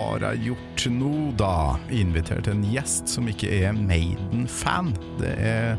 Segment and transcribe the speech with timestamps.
[0.00, 1.76] har jeg gjort nå, da?
[1.94, 4.92] Invitert en gjest som ikke er Maiden-fan.
[5.20, 5.78] Det er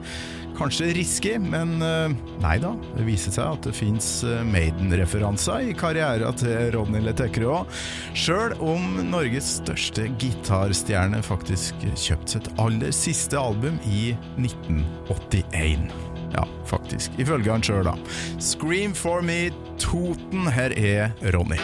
[0.58, 2.74] kanskje risky, men eh, nei da.
[2.96, 4.10] Det viser seg at det fins
[4.52, 7.82] Maiden-referanser i karrieren til Ronny Letekre òg.
[8.18, 15.90] Sjøl om Norges største gitarstjerne faktisk kjøpte sitt aller siste album i 1981.
[16.32, 17.12] Ja, faktisk.
[17.20, 17.96] Ifølge han sjøl, da.
[18.40, 19.50] Scream for me,
[19.82, 20.48] Toten.
[20.52, 21.60] Her er Ronny.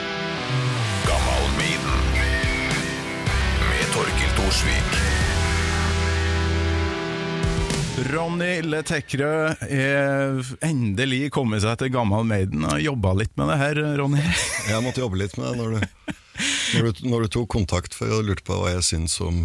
[4.48, 4.92] Thorsvik.
[8.14, 9.32] Ronny Letekre
[9.68, 12.64] er endelig kommet seg til Gammal Maiden.
[12.64, 14.24] og jobba litt med det her, Ronny.
[14.72, 16.14] Jeg måtte jobbe litt med det når du,
[16.78, 19.42] når du, når du tok kontakt for jeg lurte på hva jeg syns om,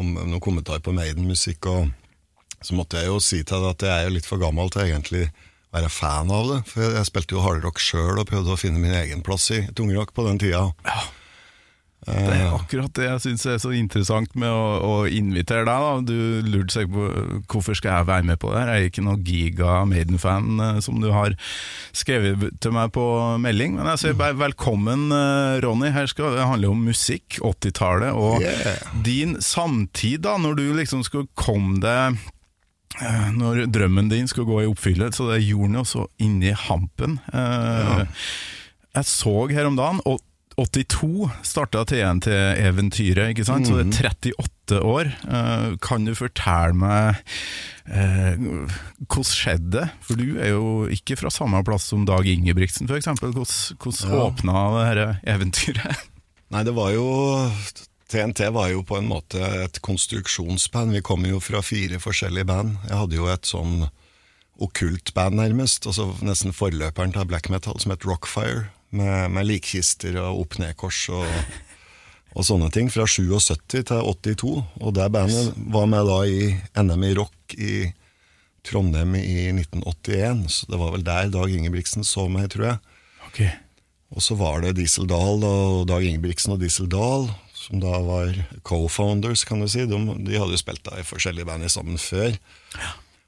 [0.00, 1.68] om noen kommentar på Maiden-musikk.
[1.68, 4.72] og Så måtte jeg jo si til deg at jeg er jo litt for gammel
[4.72, 5.26] til egentlig
[5.76, 6.62] være fan av det.
[6.72, 9.66] For jeg, jeg spilte jo hardrock sjøl og prøvde å finne min egen plass i
[9.76, 10.70] tungrock på den tida.
[12.06, 15.86] Det er akkurat det jeg syns er så interessant med å, å invitere deg.
[15.86, 18.70] da Du lurte sikkert på hvorfor skal jeg være med på det her.
[18.76, 21.34] Jeg er ikke noen giga Maiden-fan, eh, som du har
[21.96, 23.02] skrevet til meg på
[23.42, 23.74] melding.
[23.80, 25.90] Men jeg sier bare velkommen, eh, Ronny.
[25.96, 28.78] Her skal det handle om musikk, 80-tallet, og Yeah.
[29.02, 32.18] din samtid, da, når du liksom skulle komme deg
[33.02, 36.54] eh, når drømmen din skulle gå i oppfyllelse, så det gjorde den jo så inni
[36.54, 37.18] hampen.
[37.34, 38.06] Eh,
[38.96, 40.20] Jeg så her om dagen, og
[40.56, 43.68] 82 starta TNT-eventyret, ikke sant?
[43.68, 45.10] Så det er 38 år.
[45.28, 47.18] Eh, kan du fortelle meg
[47.92, 48.38] eh,
[49.04, 49.88] hvordan skjedde det?
[50.06, 53.10] For du er jo ikke fra samme plass som Dag Ingebrigtsen, f.eks.
[53.20, 53.44] Hvordan,
[53.76, 54.22] hvordan Ja.
[54.30, 56.06] åpna det dette eventyret?
[56.54, 57.06] Nei, det var jo
[58.08, 60.94] TNT var jo på en måte et konstruksjonsband.
[60.94, 62.76] Vi kommer jo fra fire forskjellige band.
[62.86, 63.88] Jeg hadde jo et sånn
[64.62, 65.84] okkult band, nærmest.
[65.90, 68.68] Altså nesten forløperen til black metal, som het Rockfire.
[68.94, 71.26] Med, med likkister og opp-ned-kors og,
[72.36, 72.90] og sånne ting.
[72.92, 74.52] Fra 77 til 82.
[74.80, 76.52] Og det bandet var med da i
[76.86, 77.72] NM i rock i
[78.66, 80.44] Trondheim i 1981.
[80.52, 82.82] Så det var vel der Dag Ingebrigtsen så meg, tror jeg.
[83.30, 83.50] Okay.
[84.14, 88.36] Og så var det Diesel Dahl og Dag Ingebrigtsen og Diesel Dahl, som da var
[88.66, 89.82] co-founders, kan du si.
[89.88, 92.36] De, de hadde jo spilt da i forskjellige band sammen før.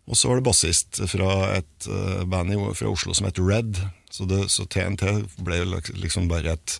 [0.08, 3.82] Og så var det bassist fra et eh, band fra Oslo som het Red.
[4.10, 5.04] Så, det, så TNT
[5.44, 5.60] ble
[6.00, 6.78] liksom bare et,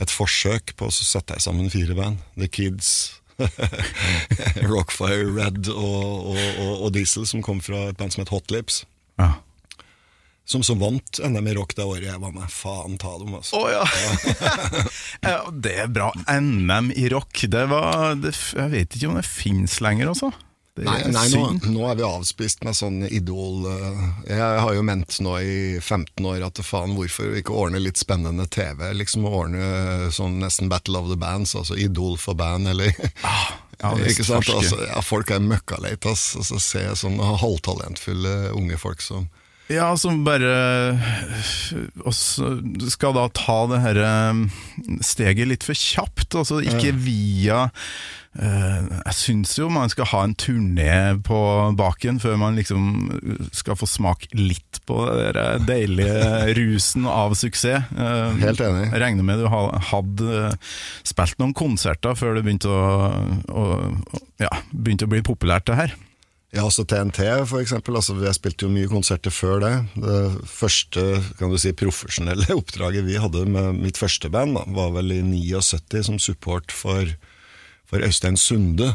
[0.00, 2.24] et forsøk på å sette sammen fire band.
[2.40, 3.20] The Kids,
[4.72, 8.54] Rockfire, Red og, og, og, og Diesel, som kom fra et band som het Hot
[8.54, 8.86] Lips.
[9.20, 9.34] Ja.
[10.46, 12.46] Som så vant NM i rock det året jeg var med.
[12.54, 13.58] Faen ta dem, altså.
[13.58, 13.84] Å ja.
[15.26, 15.38] ja!
[15.66, 16.12] Det er bra.
[16.30, 20.30] NM i rock, det var det, Jeg vet ikke om det fins lenger, altså.
[20.76, 21.42] Det Nei, nei nå,
[21.72, 26.26] nå er vi avspist med sånn idol eh, Jeg har jo ment nå i 15
[26.28, 28.90] år at faen, hvorfor ikke ordne litt spennende TV?
[28.98, 32.92] Liksom Ordne sånn nesten Battle of the Bands, altså Idol for band, eller
[33.24, 34.52] Ah, ja, Ikke sant?
[34.52, 36.30] Altså, ja, folk er møkkaleit, ass.
[36.36, 39.26] Altså, se sånne halvtalentfulle unge folk som
[39.72, 40.52] Ja, som bare
[42.06, 42.52] også
[42.92, 44.44] skal da ta det her eh,
[45.02, 47.80] steget litt for kjapt, altså ikke via eh,
[48.36, 51.38] Jeg syns jo man skal ha en turné på
[51.78, 57.90] baken før man liksom skal få smak litt på den deilige rusen av suksess.
[57.96, 58.88] Eh, Helt enig.
[58.92, 60.74] Jeg regner med du hadde eh,
[61.06, 63.12] spilt noen konserter før det begynte å,
[63.50, 63.64] å,
[64.42, 65.96] ja, begynte å bli populært, det her.
[66.54, 69.72] Ja, altså TNT for eksempel, altså jeg spilte jo mye konserter før det.
[69.98, 71.04] Det første
[71.40, 75.22] kan du si, profesjonelle oppdraget vi hadde med mitt første band, da, var vel i
[75.26, 77.10] 79 som support for,
[77.90, 78.92] for Øystein Sunde.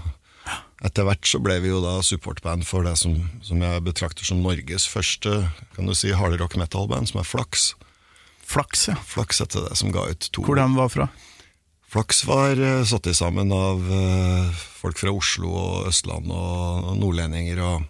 [0.81, 3.13] Etter hvert så ble vi jo da supportband for det som,
[3.45, 5.43] som jeg betrakter som Norges første
[5.75, 7.73] kan du si, hardrock metal-band, som er Flaks.
[8.41, 8.97] Flaks, ja.
[9.05, 11.07] Flaks heter det, som ga ut to Hvor de var fra?
[11.91, 16.97] Flaks var uh, satt i sammen av uh, folk fra Oslo og Østland og, og
[16.99, 17.87] nordlendinger, og,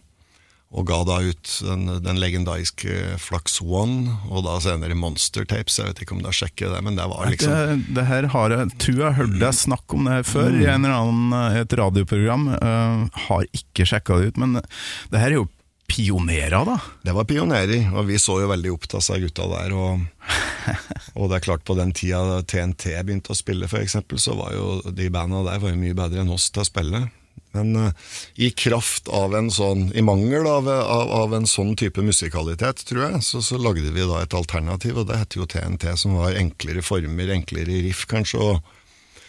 [0.72, 5.76] og ga da ut den, den legendariske Flaks One, og da senere Monster Tapes.
[5.82, 8.29] Jeg vet ikke om du har sjekket det, men det var liksom det, det her
[8.32, 10.96] har jeg tror jeg hørte hørt deg snakke om det her før i en eller
[10.96, 12.47] annen, eh, et radioprogram.
[12.56, 15.50] Uh, har ikke sjekka det ut, men det her er jo
[15.91, 16.78] pionerer, da.
[17.03, 19.76] Det var pionerer, og vi så jo veldig opp til seg gutta der.
[19.76, 20.06] Og,
[21.20, 24.56] og det er klart, på den tida TNT begynte å spille, for eksempel, så var
[24.56, 27.09] jo de banda der var mye bedre enn oss til å spille.
[27.51, 27.91] Men uh,
[28.39, 33.03] i kraft av en sånn, i mangel av, av, av en sånn type musikalitet, tror
[33.09, 36.37] jeg, så, så lagde vi da et alternativ, og det heter jo TNT, som var
[36.39, 38.39] enklere former, enklere riff, kanskje.
[38.39, 38.78] og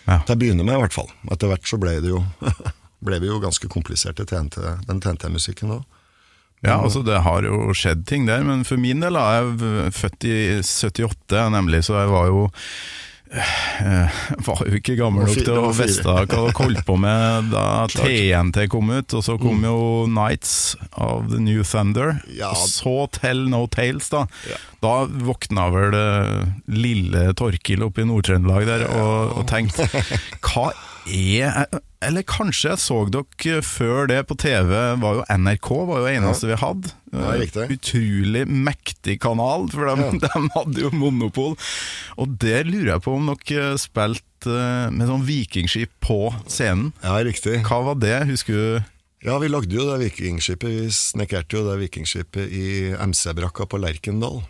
[0.06, 0.20] Ja.
[0.26, 1.10] Til å begynne med, i hvert fall.
[1.30, 2.22] Etter hvert så ble det jo
[3.06, 5.82] ble vi jo ganske kompliserte, TNT, den TNT-musikken da.
[6.62, 10.26] Ja, altså Det har jo skjedd ting der, men for min del er jeg født
[10.30, 12.60] i 78, nemlig, så jeg var jo eh,
[13.32, 17.64] var jo ikke gammel nok til å vite hva dere holdt på med da
[17.94, 19.64] TNT kom ut, og så kom Mm.
[19.68, 19.78] jo
[20.10, 20.52] Nights
[21.00, 22.50] of the New Thunder, Ja.
[22.52, 24.26] og så Tell No Tales, da.
[24.48, 24.56] Ja.
[24.82, 29.86] Da våkna vel eh, lille Torkil oppe i Nord-Trøndelag der og, og tenkte
[30.48, 30.72] hva
[31.06, 31.66] er
[32.02, 34.72] Eller kanskje jeg så dere før det på TV,
[35.02, 36.90] var jo NRK var jo eneste vi hadde.
[37.12, 37.66] Ja.
[37.70, 40.10] Utrolig mektig kanal, for de, Ja.
[40.24, 41.54] de hadde jo monopol.
[42.18, 46.90] Og der lurer jeg på om dere spilte eh, med sånn vikingskip på scenen.
[47.04, 47.60] Ja, riktig.
[47.68, 48.90] Hva var det, husker du?
[49.22, 50.66] Ja, vi lagde jo det vikingskipet.
[50.66, 52.66] Vi snekkerte jo det vikingskipet i
[52.98, 54.40] MC-brakka på Lerkendal.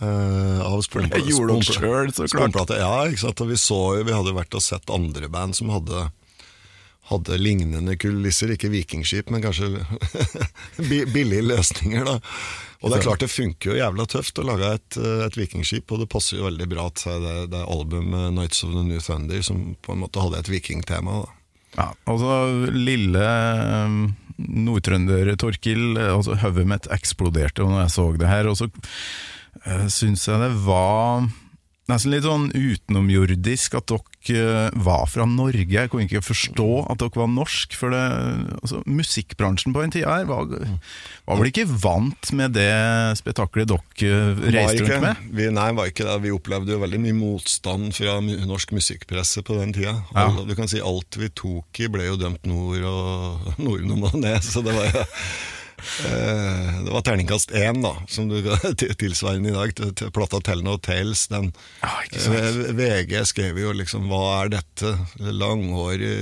[0.00, 2.74] Eh, av spon- Jeg gjorde det sjøl, så klart.
[2.78, 3.40] Ja, ikke sant.
[3.40, 6.10] Og vi så vi hadde vært og sett andre band som hadde
[7.10, 9.82] hadde lignende kulisser, ikke vikingskip, men kanskje
[11.12, 12.06] billige løsninger.
[12.06, 12.14] da.
[12.82, 14.96] Og det er klart det funker jo jævla tøft å lage et,
[15.26, 18.82] et vikingskip, og det passer jo veldig bra til det, det albumet 'Nights of the
[18.86, 21.20] New Thunder', som på en måte hadde et vikingtema.
[21.22, 21.38] da.
[21.76, 23.22] Ja, altså lille
[23.86, 28.66] um, nordtrønder Torkil, eh, altså hodet mitt eksploderte når jeg så det her, og så
[28.68, 28.82] uh,
[29.92, 31.28] syns jeg det var
[31.90, 33.98] nesten litt sånn utenomjordisk at dere
[34.38, 35.66] eh, var fra Norge.
[35.66, 38.02] Jeg kunne ikke forstå at dere var norsk, for det,
[38.62, 40.46] altså, musikkbransjen på den tida her var,
[41.26, 42.68] var vel ikke vant med det
[43.18, 44.22] spetakkelet dere
[44.54, 45.24] reiste rundt med?
[45.36, 46.16] Vi, nei, var ikke det.
[46.24, 49.98] Vi opplevde jo veldig mye motstand fra norsk musikkpresse på den tida.
[50.14, 50.28] Ja.
[50.30, 54.16] Alle- Du kan si alt vi tok i ble jo dømt nord og nord og
[54.22, 55.34] ned, så det var jo eh,
[56.02, 58.38] Det var terningkast én, da, som du
[59.02, 61.26] tilsvarende i dag, til, plata Tell No Tales.
[61.32, 61.50] Den,
[61.80, 62.36] sant?
[62.38, 64.94] eh, VG skrev jo liksom 'Hva er dette?'
[65.42, 66.14] Langhårige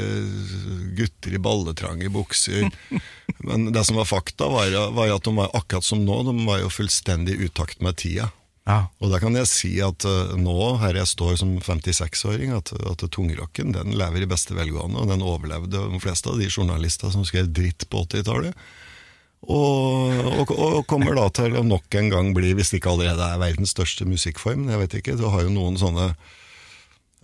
[0.99, 2.71] gutter i balletrange bukser.
[3.47, 6.61] Men det som var fakta, var, var at de var akkurat som nå, de var
[6.65, 8.31] jo fullstendig i utakt med tida.
[8.69, 8.85] Ja.
[9.01, 13.05] Og da kan jeg si at uh, nå, her jeg står som 56-åring, at, at
[13.13, 17.27] tungrocken den lever i beste velgående, og den overlevde de fleste av de journalistene som
[17.27, 18.69] skrev dritt på 80-tallet.
[19.49, 23.25] Og, og, og kommer da til å nok en gang bli, hvis det ikke allerede
[23.33, 26.11] er verdens største musikkform, jeg vet ikke, du har jo noen sånne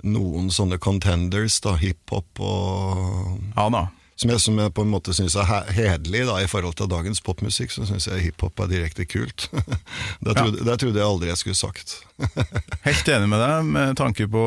[0.06, 3.80] noen sånne contenders, da, hiphop og ja da.
[4.20, 6.90] som jeg, som jeg på en måte syns er he- hederlig da, i forhold til
[6.92, 9.48] dagens popmusikk, så syns jeg hiphop er direkte kult.
[10.24, 11.96] det, trodde, det trodde jeg aldri jeg skulle sagt.
[12.86, 14.44] Helt enig med deg med tanke på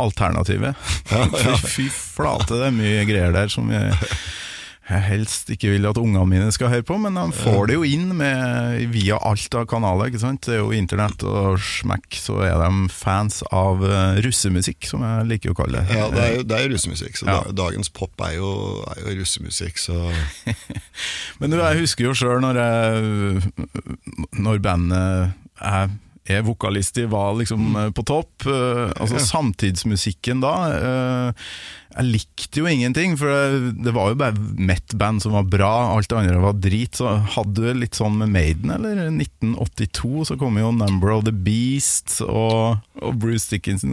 [0.00, 0.78] alternativet.
[1.10, 1.58] Ja, ja.
[1.74, 3.98] Fy, fy flate, det er mye greier der som jeg,
[4.90, 7.84] jeg helst ikke vil at ungene mine skal høre på, men de får det jo
[7.86, 10.10] inn med, via alt av kanaler.
[10.10, 10.42] ikke sant?
[10.48, 15.28] Det er jo internett og smekk, så er de fans av eh, russemusikk, som jeg
[15.30, 15.96] liker å kalle det.
[16.00, 17.38] Ja, det er jo, det er jo russemusikk, så Ja.
[17.62, 18.50] dagens pop er jo,
[18.96, 20.00] er jo russemusikk, så
[21.38, 25.32] Men du, jeg husker jo sjøl når, jeg- når bandet
[25.62, 25.90] jeg
[26.24, 28.46] er vokalist i, var liksom eh, på topp.
[28.46, 30.56] eh, altså Samtidsmusikken da.
[30.76, 31.46] eh,
[31.92, 36.08] jeg likte jo ingenting, for det, det var jo bare Met-band som var bra, alt
[36.08, 36.96] det andre var drit.
[36.96, 39.02] Så hadde du litt sånn med Maiden, eller?
[39.10, 43.92] 1982 så kom jo Number of the Beast og, og Bruce Dickinson.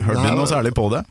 [0.00, 1.04] Hørte du noe særlig på det?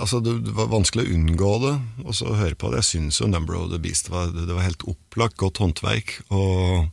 [0.00, 1.74] altså, det var vanskelig å unngå det,
[2.06, 2.80] og så høre på det.
[2.80, 6.88] Jeg syns jo Number of the Beast var, det var helt opplagt godt håndverk, og,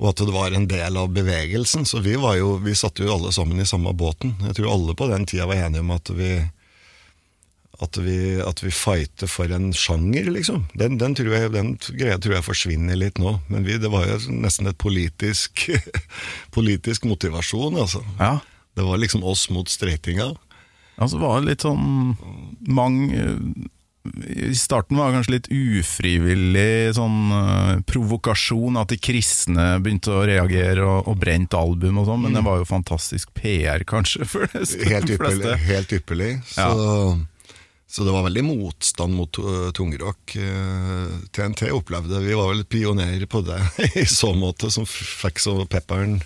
[0.00, 1.86] og at det var en del av bevegelsen.
[1.86, 4.34] Så vi, var jo, vi satt jo alle sammen i samme båten.
[4.48, 6.34] Jeg tror alle på den tida var enige om at vi
[7.82, 10.66] at vi, at vi fighter for en sjanger, liksom.
[10.78, 13.34] Den, den, tror jeg, den greia tror jeg forsvinner litt nå.
[13.50, 15.66] Men vi, det var jo nesten et politisk,
[16.56, 18.04] politisk motivasjon, altså.
[18.20, 18.38] Ja.
[18.74, 20.32] Det var liksom oss mot streitinga.
[20.94, 22.14] Altså var det litt sånn
[22.70, 23.26] mange
[24.04, 30.26] I starten var det kanskje litt ufrivillig sånn uh, provokasjon at de kristne begynte å
[30.28, 34.44] reagere og, og brent album og sånn, men det var jo fantastisk PR, kanskje, for
[34.52, 34.90] de Mm.
[34.90, 35.54] Helt ypperlig.
[35.64, 36.28] Helt ypperlig.
[36.48, 36.66] Så,
[37.90, 40.36] så det var veldig motstand mot uh, tungrock.
[40.36, 43.60] Uh, TNT opplevde Vi var vel pionerer på det
[44.02, 46.18] i så måte, som fikk så pepperen.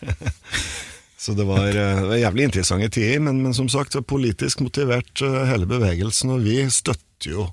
[1.22, 5.22] så det var, eh, det var jævlig interessante tider, men, men som sagt, politisk motivert
[5.22, 7.48] eh, hele bevegelsen, og vi støtter jo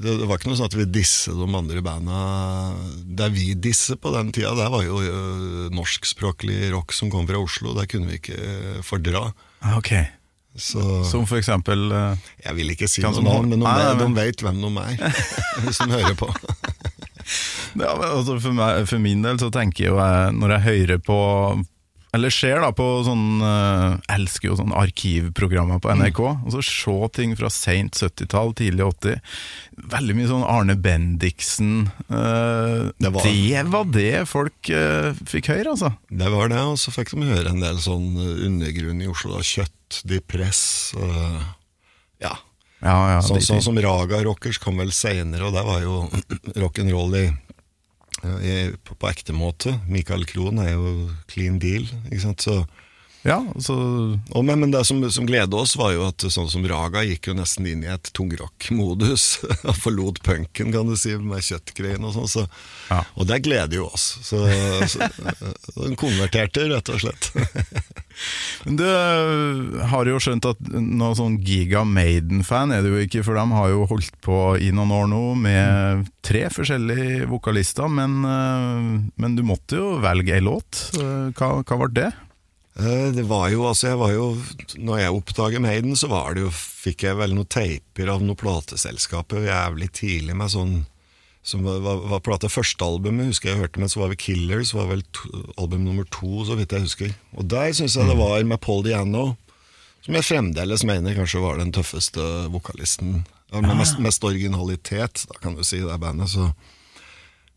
[0.00, 2.20] det, det var ikke noe sånn at vi disset de andre banda.
[3.04, 7.40] Det vi disse på den tida, det var jo uh, norskspråklig rock som kom fra
[7.40, 7.74] Oslo.
[7.76, 9.28] Det kunne vi ikke eh, fordra.
[9.60, 9.92] Ah, Ok,
[10.56, 13.90] Så Som for eksempel eh, jeg vil ikke si Kan noe navn, men de, Nei,
[14.00, 15.18] de veit hvem de er,
[15.76, 16.30] som hører på.
[17.76, 21.04] ja, men altså for, meg, for min del så tenker jo jeg, når jeg hører
[21.04, 21.18] på
[22.12, 26.18] eller ser da på sånn eh, Elsker jo sånne arkivprogrammer på NRK.
[26.18, 26.40] Mm.
[26.46, 29.20] Og så se ting fra seint 70-tall, tidlig 80.
[29.94, 31.86] Veldig mye sånn Arne Bendiksen.
[32.10, 35.92] eh, Det var- det var det folk eh, fikk høre, altså.
[36.10, 39.36] Det var det, og så fikk de høre en del sånn eh, undergrunn i Oslo.
[39.36, 41.42] da, Kjøtt, Depress uh,
[42.20, 42.34] Ja.
[42.82, 46.08] Ja, ja, Sånn, de- sånn som Raga Rockers kom vel seinere, og det var jo
[46.62, 47.26] rock'n'roll i,
[48.20, 49.74] på, ekte måte.
[49.88, 52.44] Michael Krohn er jo clean deal, ikke sant.
[52.44, 52.60] Så,
[53.22, 53.74] ja, altså...
[54.32, 57.28] og, men, men det som, som gleda oss, var jo at sånn som Raga gikk
[57.30, 59.26] jo nesten inn i et tungrock-modus.
[59.82, 62.30] forlot punken, kan du si, med kjøttgreiene og sånn.
[62.38, 62.46] Så,
[62.90, 63.04] Ja.
[63.14, 64.16] Og det gleder jo oss.
[64.26, 64.40] Så,
[64.90, 65.06] så
[65.76, 67.28] den konverterte, rett og slett.
[68.64, 73.22] Men Du øh, har jo skjønt at noen sånn Giga Maiden-fan er du jo ikke,
[73.26, 78.18] for de har jo holdt på i noen år nå med tre forskjellige vokalister, men,
[78.26, 80.88] øh, men du måtte jo velge ei låt.
[81.00, 82.10] Øh, Hva, hva var det?
[82.80, 84.26] Eh, Det var jo, altså jeg var jo
[84.80, 88.38] Når jeg oppdaget Maiden, så var det jo, fikk jeg vel noen teiper av noen
[88.40, 90.74] plateselskaper jævlig tidlig med sånn
[91.42, 94.74] som var, var, var plate første albumet, husker jeg hørte med, så var vi Killers,
[94.76, 97.14] var vel to, album nummer to, så vidt jeg husker.
[97.32, 99.22] Og der syns jeg det var med Paul Diano,
[100.04, 102.20] som jeg fremdeles mener kanskje var den tøffeste
[102.52, 103.22] vokalisten.
[103.56, 106.28] Med mest, mest originalitet, da kan du si, i det bandet.
[106.28, 106.50] Så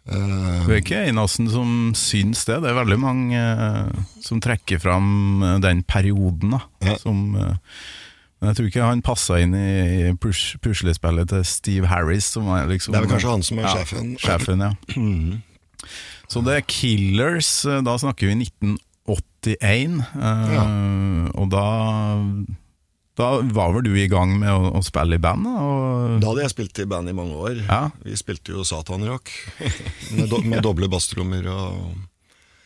[0.10, 2.62] eh, Du er ikke eneste som syns det.
[2.64, 3.92] Det er veldig mange uh,
[4.24, 6.64] som trekker fram øh, den perioden, da.
[6.84, 6.98] Ja.
[7.02, 7.56] Som, Uh,
[8.44, 12.26] men jeg tror ikke han passa inn i push, puslespillet til Steve Harris.
[12.36, 14.10] Som er liksom, Det er vel kanskje han som er ja, sjefen.
[14.20, 14.72] Sjefen, ja.
[16.34, 20.04] Så det er Killers, eh, da snakker vi 1981.
[20.20, 20.66] eh, Ja.
[21.40, 21.64] Og da
[23.20, 25.46] Da var vel du i gang med å, å spille i band?
[25.46, 27.60] Og, Da hadde jeg spilt i band i mange år.
[27.68, 27.82] Ja.
[28.02, 29.30] Vi spilte jo satanrock
[30.18, 31.46] med, do, med doble basstrommer.
[31.46, 31.94] og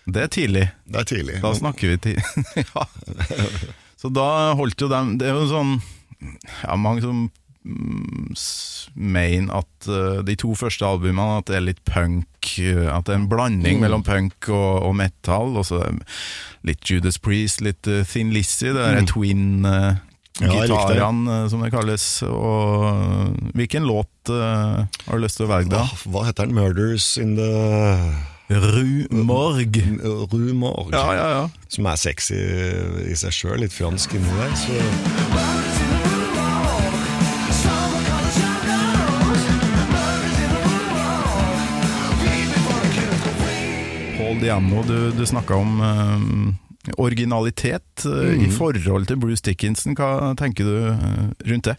[0.07, 0.61] det er tidlig.
[0.87, 1.41] Det er tidlig.
[1.43, 2.21] Da snakker vi til
[2.63, 2.85] ja.
[3.99, 5.73] Så da holdt jo dem Det er jo sånn
[6.63, 7.25] Ja, mange som
[7.67, 8.31] mm,
[8.95, 13.17] mener at eh, de to første albumene At det er litt punk eh, At det
[13.17, 13.83] er en blanding Mm.
[13.83, 15.81] mellom punk og, og metal Og så
[16.63, 20.06] litt Judas Priest, litt eh, Thin Lizzy Det er twin uh, Mm.
[20.37, 25.51] Ja, gitarene eh, som det kalles Og hvilken låt uh, har du lyst til å
[25.51, 25.81] velge da?
[25.87, 26.57] Hva, Hva heter den?
[26.57, 27.51] 'Murders in the
[28.47, 29.75] Rumorg.
[30.31, 30.93] Rumorg.
[30.93, 32.37] Ja, ja, ja Som er sexy
[33.03, 34.53] i seg sjøl, litt fransk inni der.
[34.55, 34.71] Så
[44.17, 46.17] Paul Diano, du, du snakka om eh,
[46.97, 48.45] originalitet mm.
[48.45, 49.95] i forhold til Bruce Dickinson.
[49.97, 51.77] Hva tenker du eh, rundt det?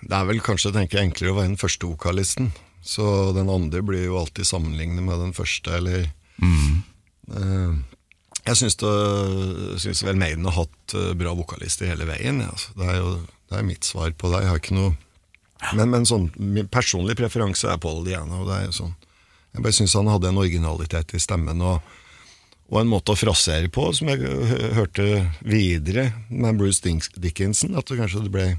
[0.00, 2.50] det er vel kanskje tenker jeg, enklere å være den første vokalisten.
[2.80, 3.04] Så
[3.36, 6.08] den andre blir jo alltid sammenlignet med den første, eller
[7.30, 7.74] Eh,
[8.48, 12.40] Jeg syns, vel Maiden har hatt eh, bra vokalister hele veien.
[12.40, 12.72] altså.
[12.78, 13.10] Det er jo
[13.50, 14.44] det er mitt svar på det.
[14.44, 14.96] Jeg har ikke noe
[15.76, 18.40] Men, men sånn, min personlige preferanse er Paul Diana.
[18.40, 18.94] Og det er jo sånn,
[19.52, 21.60] jeg bare syns han hadde en originalitet i stemmen.
[21.60, 21.82] og
[22.70, 24.22] og en måte å frasere på, som jeg
[24.76, 25.06] hørte
[25.42, 26.82] videre med Bruce
[27.18, 27.74] Dickinson.
[27.78, 28.50] At det kanskje det ble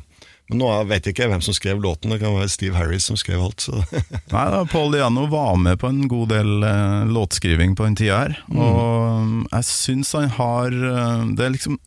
[0.51, 3.15] Men nå vet jeg ikke hvem som skrev låten, det kan være Steve Harris som
[3.15, 3.63] skrev alt.
[3.63, 3.77] Så.
[4.33, 8.17] Nei da, Paul Diano var med på en god del eh, låtskriving på den tida
[8.25, 8.35] her.
[8.51, 11.79] Og mm, jeg syns han har eh, Det er liksom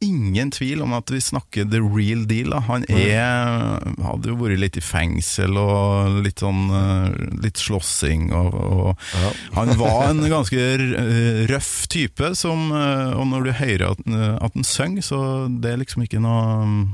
[0.00, 2.50] ingen tvil om at vi snakker the real deal.
[2.54, 2.62] Da.
[2.68, 8.54] Han er hadde jo vært litt i fengsel og litt sånn eh, Litt slåssing og,
[8.54, 9.32] og Ja.
[9.58, 14.02] Han var en ganske eh, røff type, som, eh, og når du hører at,
[14.40, 16.88] at han synger, så det er liksom ikke noe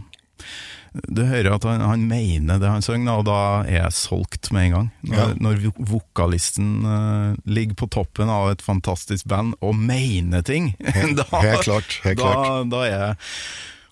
[1.09, 4.69] Du hører at han, han mener det han synger, og da er jeg solgt med
[4.69, 4.91] en gang.
[5.03, 5.27] Når, Ja.
[5.41, 5.63] når
[5.93, 10.73] vokalisten uh, ligger på toppen av et fantastisk band og mener ting,
[11.19, 11.99] da, Helt klart.
[12.05, 12.71] Helt da, klart.
[12.73, 13.17] da er jeg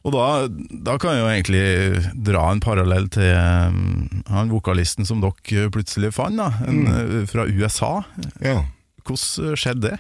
[0.05, 0.25] og da,
[0.85, 6.11] da kan jeg jo egentlig dra en parallell til um, han vokalisten som dere plutselig
[6.13, 6.91] fant, da, en, Mm.
[6.93, 8.03] eh, fra USA.
[8.45, 8.59] Ja.
[9.01, 9.97] Hvordan skjedde det?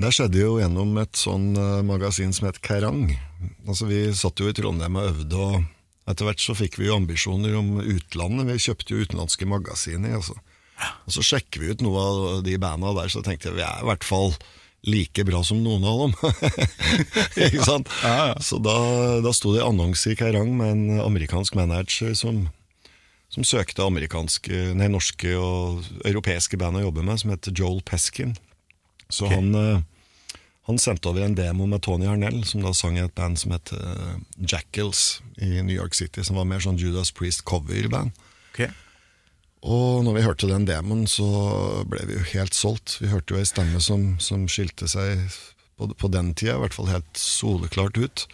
[0.00, 3.10] Det skjedde jo gjennom et sånn eh, magasin som het Kerrang.
[3.68, 5.68] Altså, vi satt jo i Trondheim og øvde, og
[6.10, 8.48] etter hvert så fikk vi jo ambisjoner om utlandet.
[8.48, 10.16] Vi kjøpte jo utenlandske magasiner.
[10.18, 10.36] Altså.
[11.06, 13.82] Og så sjekker vi ut noe av de banda der, så tenkte jeg vi er
[13.82, 14.34] i hvert fall
[14.88, 16.14] like bra som noen av dem.
[17.46, 17.90] Ikke sant?
[18.44, 18.76] Så da,
[19.24, 22.46] da sto det annonse i Kerrang med en amerikansk manager som,
[23.32, 23.84] som søkte
[24.76, 28.36] nei, norske og europeiske band å jobbe med, som heter Joel Peskin.
[29.10, 29.82] Så han, eh,
[30.70, 33.54] han sendte over en demo med Tony Harnell, som da sang i et band som
[33.54, 38.14] het uh, Jackals i New York City, som var mer sånn Judas Priest cover-band.
[39.60, 41.26] Og når vi hørte den demoen, så
[41.88, 42.96] ble vi jo helt solgt.
[43.02, 45.26] Vi hørte jo ei stemme som, som skilte seg
[45.76, 48.24] på, på den tida i hvert fall helt soleklart ut.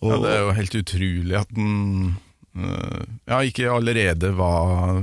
[0.00, 2.18] Ja, det er jo helt utrolig at den
[2.56, 5.00] øh, ja, ikke allerede var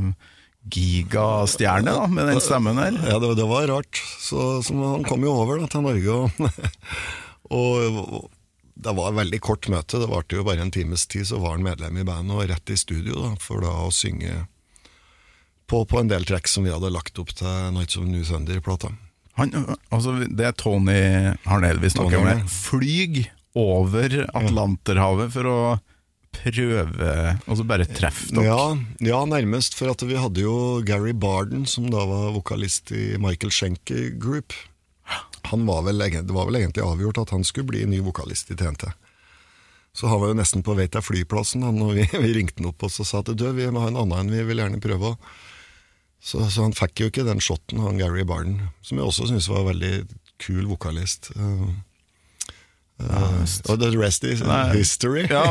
[0.73, 2.97] gigastjerne da, med den stemmen der.
[3.07, 4.01] Ja, det, det var rart.
[4.19, 6.51] Så, så han kom jo over da, til Norge, og,
[7.59, 8.27] og,
[8.77, 10.01] det var et veldig kort møte.
[10.01, 12.73] Det varte jo bare en times tid, så var han medlem i bandet og rett
[12.73, 14.45] i studio da, for da å synge
[15.67, 18.93] på, på en del trekk som vi hadde lagt opp til Nights of New Thunder-plata.
[19.37, 21.01] Altså, det er Tony
[21.45, 22.29] Harnell vi snakker om.
[22.29, 22.45] her.
[22.49, 23.19] Flyg
[23.57, 25.59] over Atlanterhavet for å
[26.43, 26.85] prøve
[27.47, 28.45] Altså bare treffe dere.
[28.47, 29.77] Ja, ja, nærmest.
[29.77, 34.55] For at vi hadde jo Gary Barden, som da var vokalist i Michael Schenker Group.
[35.47, 38.89] Var vel, det var vel egentlig avgjort at han skulle bli ny vokalist i TNT.
[39.97, 42.85] Så han var jo nesten på vei til flyplassen han, vi, vi ringte han opp
[42.85, 45.15] og sa at du, vi må ha en annen enn vi vil gjerne prøve.
[46.21, 49.49] Så, så han fikk jo ikke den shotten, han Gary Barden, som jeg også syns
[49.49, 50.07] var veldig
[50.41, 51.31] kul vokalist.
[51.37, 51.71] Uh,
[53.03, 54.41] uh, og the rest is
[54.73, 55.27] history.
[55.29, 55.43] Ja,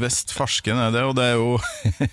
[0.00, 1.58] Vest Farsken er det, og det er jo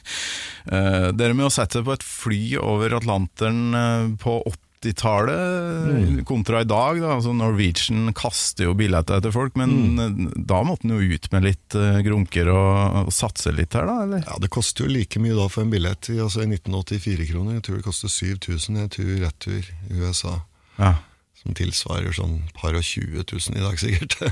[0.73, 4.37] eh, Dere med å sette på et fly over Atlanteren eh, på
[4.81, 7.01] 80-tallet kontra i dag.
[7.01, 7.15] Da.
[7.17, 10.31] Altså Norwegian kaster jo billetter etter folk, men mm.
[10.49, 13.99] da måtte en jo ut med litt uh, grunker og, og satse litt her, da?
[14.05, 14.25] eller?
[14.25, 17.59] Ja, Det koster jo like mye da for en billett i, altså i 1984 kroner.
[17.59, 20.39] Jeg tror det koster 7000 i tur retur i USA.
[20.77, 20.95] Ja.
[21.41, 24.17] Som tilsvarer sånn par og 20 000 i dag, sikkert.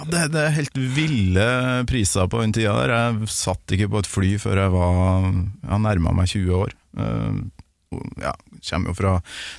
[0.00, 1.46] Ja, det, det er helt ville
[1.84, 2.92] priser på den tida der.
[2.94, 6.72] Jeg satt ikke på et fly før jeg var Jeg nærma meg 20 år.
[6.96, 7.40] Eh,
[8.22, 8.30] Ja,
[8.70, 9.12] kommer jo fra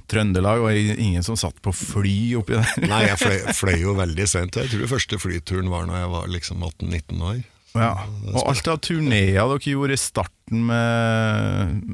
[0.07, 2.69] Trøndelag, og ingen som satt på fly oppi der.
[2.87, 4.55] Nei, jeg fløy, fløy jo veldig sent.
[4.55, 7.41] Jeg tror første flyturen var når jeg var liksom 18-19 år.
[7.71, 7.93] Ja.
[8.33, 11.85] Og alt av turneer dere gjorde i starten med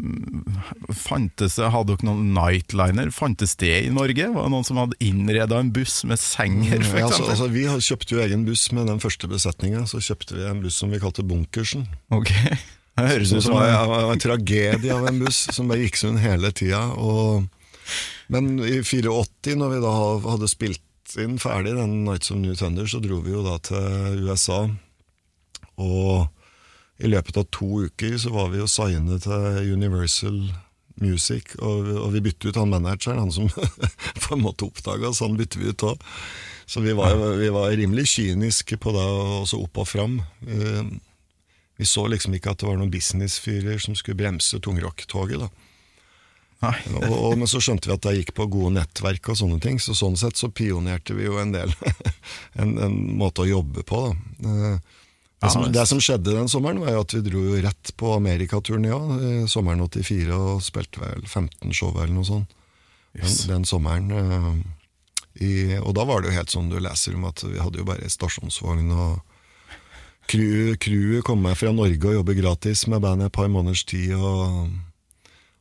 [0.97, 3.11] Fantes det, Hadde dere noen nightliner?
[3.13, 4.29] Fantes det i Norge?
[4.33, 7.33] Var det noen som hadde innreda en buss med senger, for Ja, altså, eksempel?
[7.35, 9.83] altså, vi kjøpte jo egen buss med den første besetninga.
[9.91, 11.85] Så kjøpte vi en buss som vi kalte Bunkersen.
[12.15, 15.85] Ok, det høres ut som var, en var en tragedie av en buss som bare
[15.85, 16.81] gikk sund hele tida.
[18.33, 19.93] Men i 84, når vi da
[20.25, 20.81] hadde spilt
[21.21, 24.65] inn ferdig den Nights of New Thunder, så dro vi jo da til USA.
[25.77, 26.27] Og
[27.03, 30.39] i løpet av to uker så var vi jo signet til Universal
[30.97, 33.51] Music, og, og vi bytte ut han manageren, han som
[34.23, 36.01] på en måte oppdaga oss, han bytte vi ut òg.
[36.67, 40.17] Så vi var, vi var rimelig kyniske på det, og så opp og fram.
[40.47, 40.89] Eh,
[41.77, 45.37] Vi så liksom ikke at det var noen businessfyrer som skulle bremse tungrocktoget.
[45.43, 45.49] da.
[46.89, 49.77] Og, og, men så skjønte vi at det gikk på gode nettverk og sånne ting,
[49.77, 51.69] så sånn sett så pionerte vi jo en del.
[52.59, 54.07] en, en måte å jobbe på,
[54.41, 54.79] da.
[55.37, 58.89] Det som, det som skjedde den sommeren, var jo at vi dro rett på amerikaturné
[58.89, 62.49] ja, eh, sommeren 84 og spilte vel 15 show eller noe sånt.
[63.13, 63.43] Den, Yes.
[63.49, 64.11] den sommeren.
[64.11, 64.57] Uh,
[65.41, 67.85] i, og da var det jo helt sånn du leser om at vi hadde jo
[67.85, 69.21] bare stasjonsvogn og
[70.29, 74.13] crew- Crewet kom med fra Norge og jobber gratis med bandet et par måneders tid.
[74.17, 74.69] og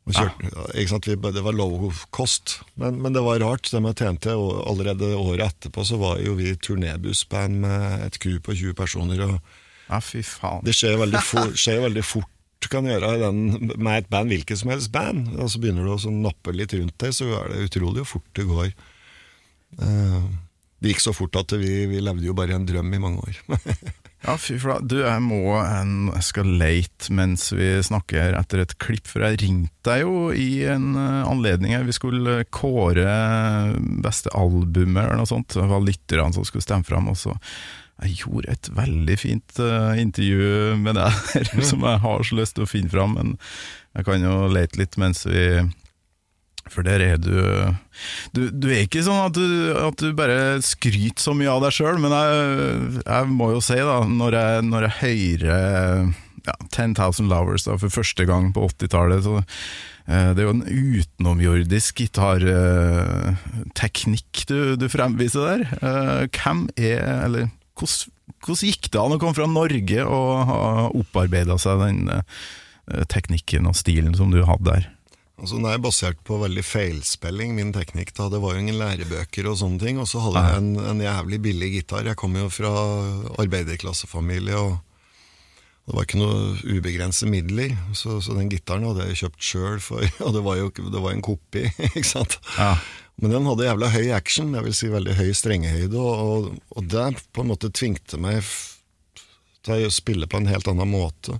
[0.06, 1.06] og kjørte, ja, ikke sant?
[1.10, 4.28] Vi, det var low cost, men, men det var rart det med TNT.
[4.38, 9.24] Og allerede året etterpå så var jo vi turnébussband med et crew på 20 personer.
[9.26, 9.40] og
[9.86, 10.64] Ja, fy faen.
[10.66, 12.32] Det skjer veldig, for, skjer veldig fort
[12.70, 15.28] kan gjøre den, med et band, hvilket som helst band.
[15.38, 18.16] Og så begynner du å sånn nappe litt rundt deg, så er det utrolig hvor
[18.16, 18.72] fort det går.
[19.86, 20.26] Eh,
[20.82, 23.40] det gikk så fort at vi, vi levde jo bare en drøm i mange år.
[24.26, 24.88] Ja, fy flate.
[24.90, 26.08] Du, jeg må en,
[26.58, 31.28] leite mens vi snakker etter et klipp, for jeg ringte deg jo i en eh,
[31.28, 31.84] anledning her.
[31.86, 33.06] Vi skulle kåre
[34.02, 35.54] beste albumet eller noe sånt.
[35.54, 37.12] Det var lytterne som skulle stemme fram.
[37.12, 37.36] Og så
[38.04, 42.54] jeg gjorde et veldig fint uh, intervju med deg her, som jeg har så lyst
[42.58, 43.34] til å finne fram, men
[43.96, 45.44] jeg kan jo lete litt mens vi
[46.66, 47.30] for der er du
[48.34, 49.46] Du, du er ikke sånn at du,
[49.78, 53.78] at du bare skryter så mye av deg sjøl, men jeg, jeg må jo si,
[53.78, 56.12] da, når jeg, når jeg hører
[56.46, 60.66] ja, 10,000 Lovers da, for første gang på 80-tallet, så eh, det er jo en
[60.66, 65.60] utenomjordisk gitarteknikk du, du fremviser der.
[65.80, 67.44] Eh, Hvem er Eller
[67.76, 68.12] hvordan,
[68.44, 70.60] hvordan gikk det an å komme fra Norge og ha
[70.90, 74.92] opparbeida seg den eh, teknikken og stilen som du hadde der?
[75.36, 78.14] Altså, den er basert på veldig feilspilling, min teknikk.
[78.16, 79.98] da, Det var jo ingen lærebøker og sånne ting.
[80.00, 82.08] Og så hadde jeg en, en jævlig billig gitar.
[82.08, 82.72] Jeg kom jo fra
[83.44, 84.78] arbeiderklassefamilie, og
[85.86, 86.38] det var ikke noe
[86.78, 87.76] ubegrenset midler.
[87.92, 89.76] Så, så den gitaren hadde jeg kjøpt sjøl,
[90.24, 91.66] og det var jo det var en kopi.
[91.92, 92.40] ikke sant?
[92.56, 92.72] Ja.
[93.16, 96.88] Men den hadde jævla høy action, jeg vil si veldig høy strengehøyde, og, og, og
[96.92, 98.44] det på en måte tvingte meg
[99.64, 101.38] til å spille på en helt annen måte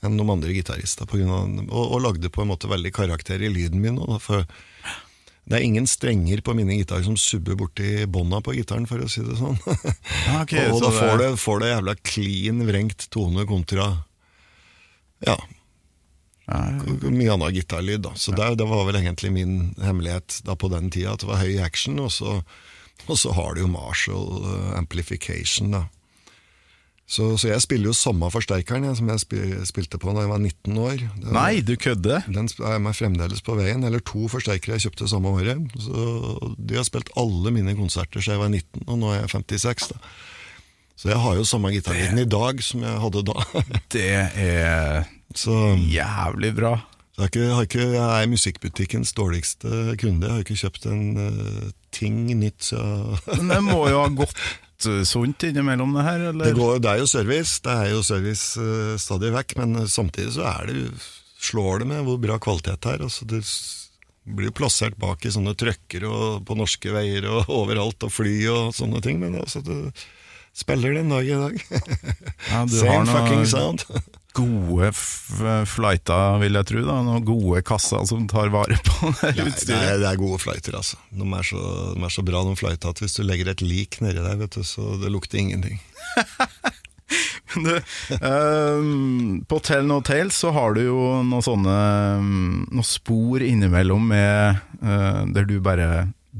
[0.00, 4.00] enn noen andre gitarister, og, og lagde på en måte veldig karakter i lyden min.
[4.00, 4.46] også, For
[5.44, 9.10] Det er ingen strenger på mine gitarer som subber borti bånda på gitaren, for å
[9.12, 9.60] si det sånn.
[10.40, 13.90] Okay, og så da får du, får du jævla clean vrengt tone kontra
[15.20, 15.36] Ja,
[16.50, 18.02] mye annen gitarlyd.
[18.08, 18.14] da.
[18.18, 21.42] Så det, det var vel egentlig min hemmelighet da på den tida, at det var
[21.42, 22.40] høy action, og så,
[23.06, 25.72] og så har du jo Marshall eh, amplification.
[25.76, 25.86] da.
[27.10, 30.30] Så, så jeg spiller jo samme forsterkeren jeg, som jeg spil, spilte på da jeg
[30.30, 31.00] var 19 år.
[31.18, 32.20] Det, Nei, du kødde?
[32.30, 35.74] Den er meg fremdeles på veien, eller to forsterkere jeg kjøpte samme året.
[35.82, 36.04] Så
[36.54, 39.90] De har spilt alle mine konserter siden jeg var 19, og nå er jeg 56.
[39.90, 39.98] da.
[41.00, 43.44] Så jeg har jo samme gitarlyden i dag som jeg hadde da.
[43.94, 45.54] Det er Så,
[45.88, 46.74] jævlig bra.
[47.16, 50.28] så jeg, har ikke, jeg, har ikke, jeg er musikkbutikkens dårligste kunde.
[50.28, 52.68] Jeg har ikke kjøpt en uh, ting nytt.
[52.68, 52.82] Så
[53.30, 54.36] Men det må jo ha gått
[54.90, 56.50] eh, sunt innimellom det her, eller?
[56.50, 60.36] det, går, det er jo service, det er jo service uh, stadig vekk, men samtidig
[60.36, 60.86] så er det,
[61.40, 63.08] slår det med hvor bra kvalitet det er.
[63.08, 63.40] Altså, det
[64.28, 68.40] blir jo plassert bak i sånne trøkker og på norske veier og overalt, og fly
[68.52, 69.86] og sånne ting, men altså, det
[70.56, 71.60] spiller den dag i dag.
[72.50, 73.84] Ja, du har Same fucking sound.
[74.36, 74.92] gode
[75.66, 76.82] flighta, vil jeg tro.
[76.86, 79.86] da Noen gode kasser som tar vare på det Nei, det, utstyret.
[79.86, 81.00] er, det er gode flighter, altså.
[81.10, 81.64] De er så,
[81.96, 84.58] de er så bra, de flighta, at hvis du legger et lik nedi der, vet
[84.58, 85.80] du, så det lukter ingenting.
[87.50, 87.72] Du,
[88.22, 91.72] um, på Tell No Tales så har du jo noen sånne
[92.20, 95.88] um, Noen spor innimellom med uh, der du bare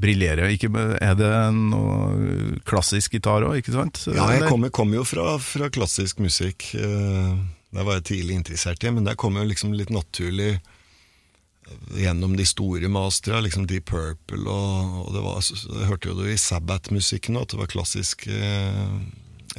[0.01, 0.49] briljerer.
[0.55, 0.69] Ikke,
[1.01, 4.03] er det noe klassisk gitar òg, ikke sant?
[4.11, 6.71] Ja, jeg kommer, kom jo fra, fra klassisk musikk.
[6.75, 7.33] eh,
[7.71, 12.33] Det var jeg tidlig interessert i, men der kom jo liksom litt naturlig eh, gjennom
[12.35, 16.41] de store mastera, liksom Deep Purple, og, og det var, jeg hørte jo det i
[16.41, 18.99] Sabbath-musikken også, at det var klassiske eh,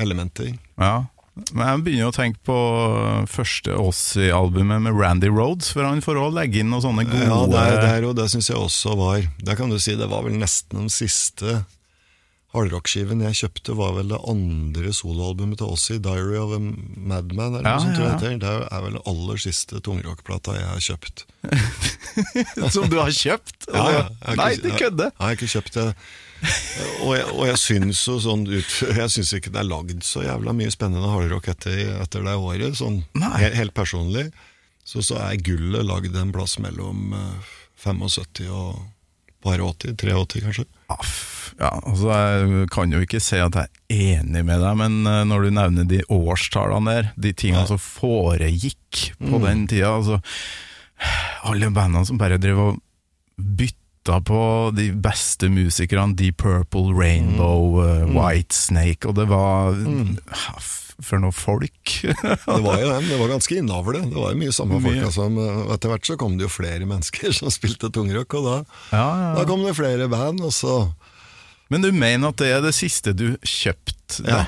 [0.03, 0.53] elementer.
[0.81, 1.07] Ja.
[1.33, 2.57] Men jeg begynner å tenke på
[3.33, 7.39] første Ossie-albumet med Randy Rhodes, for han får også legge inn noen sånne gode Ja,
[7.49, 10.37] der, der og det syns jeg også var Der kan du si det var vel
[10.43, 11.63] nesten den siste
[12.53, 17.57] hardrockskiven jeg kjøpte, var vel det andre soloalbumet til Ossie, 'Diary of a Madman'.
[17.59, 20.69] Eller Ja, noe sånt, tror jeg ja, det er vel den aller siste tungrockplata jeg
[20.69, 21.25] har kjøpt.
[22.77, 23.71] Som du har kjøpt?
[23.73, 25.15] Ja, ja, jeg har Nei, du kødder!
[25.17, 25.87] Jeg har ikke kjøpt det.
[27.03, 30.25] Og jeg, og jeg syns jo sånn ut Jeg syns ikke det er lagd så
[30.25, 33.03] jævla mye spennende hardrock etter, etter det året, sånn
[33.39, 34.29] helt, helt personlig.
[34.83, 37.53] Så, så er gullet lagd en plass mellom eh,
[37.85, 38.81] 75 og
[39.43, 40.65] bare 80, 83 kanskje.
[40.91, 41.15] Aff,
[41.59, 45.23] Ja, altså Jeg kan jo ikke si at jeg er enig med deg, men eh,
[45.29, 49.45] når du nevner de årstallene der, de tingene som foregikk på Mm.
[49.47, 50.19] den tida altså,
[51.47, 52.83] Alle bandene som bare drev og
[53.39, 58.17] bytta på de beste musikerne, Deep Purple, Rainbow, Mm.
[58.17, 60.19] eh, White Snake, og det var mm.
[61.03, 62.03] For noe folk!
[62.47, 64.03] Det var jo dem, det var ganske innavle.
[64.07, 64.85] Det var jo mye samme Mye.
[64.85, 68.45] folka som eh, Etter hvert så kom det jo flere mennesker som spilte tungrock, og
[68.47, 68.57] da,
[68.93, 69.31] ja, ja.
[69.39, 70.93] da kom det flere band, og så
[71.71, 74.23] Men du mener at det er det siste du kjøpte?
[74.29, 74.45] Ja.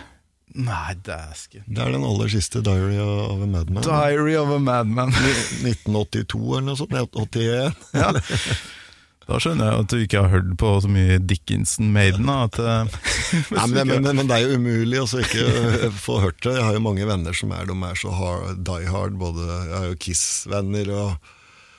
[0.55, 1.65] Nei, dæsken.
[1.67, 3.83] Det er den aller siste Diary of a Madman.
[3.83, 5.11] Diary of a Madman.
[5.11, 6.95] 1982 eller noe sånt.
[6.95, 7.75] 81.
[7.97, 8.13] Ja.
[9.25, 12.29] Da skjønner jeg at du ikke har hørt på så mye Dickinson Maiden.
[12.29, 12.99] Da, at, eh,
[13.57, 16.59] Nei, men, men, men det er jo umulig å ikke få hørt det.
[16.59, 19.17] Jeg har jo mange venner som er, de er så hard, die hard.
[19.21, 21.33] Både, jeg har jo Kiss-venner, og,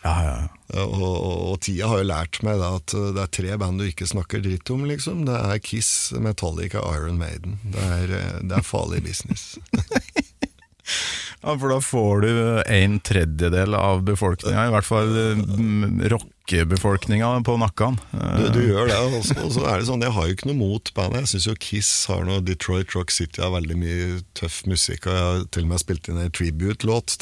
[0.05, 0.35] ja, ja.
[0.81, 1.15] og, og,
[1.51, 4.09] og tida har jo lært meg da, at øh, det er tre band du ikke
[4.09, 4.87] snakker dritt om.
[4.89, 5.25] liksom.
[5.29, 7.59] Det er Kiss, Metallica, Iron Maiden.
[7.75, 9.59] Det er, øh, det er farlig business.
[11.45, 12.31] ja, for da får du
[12.65, 17.97] en tredjedel av befolkninga, i hvert fall eh, rockebefolkninga, på nakken.
[18.13, 20.55] Eh, Du, du gjør det, og så- er det sånn, jeg har jo ikke noe
[20.55, 21.21] mot bandet.
[21.21, 25.13] Jeg syns jo Kiss har noe Detroit Rock City har veldig mye tøff musikk, og
[25.13, 27.17] jeg har til og med spilt inn en tribute-låt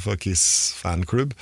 [0.00, 1.32] for Kiss fanklubb.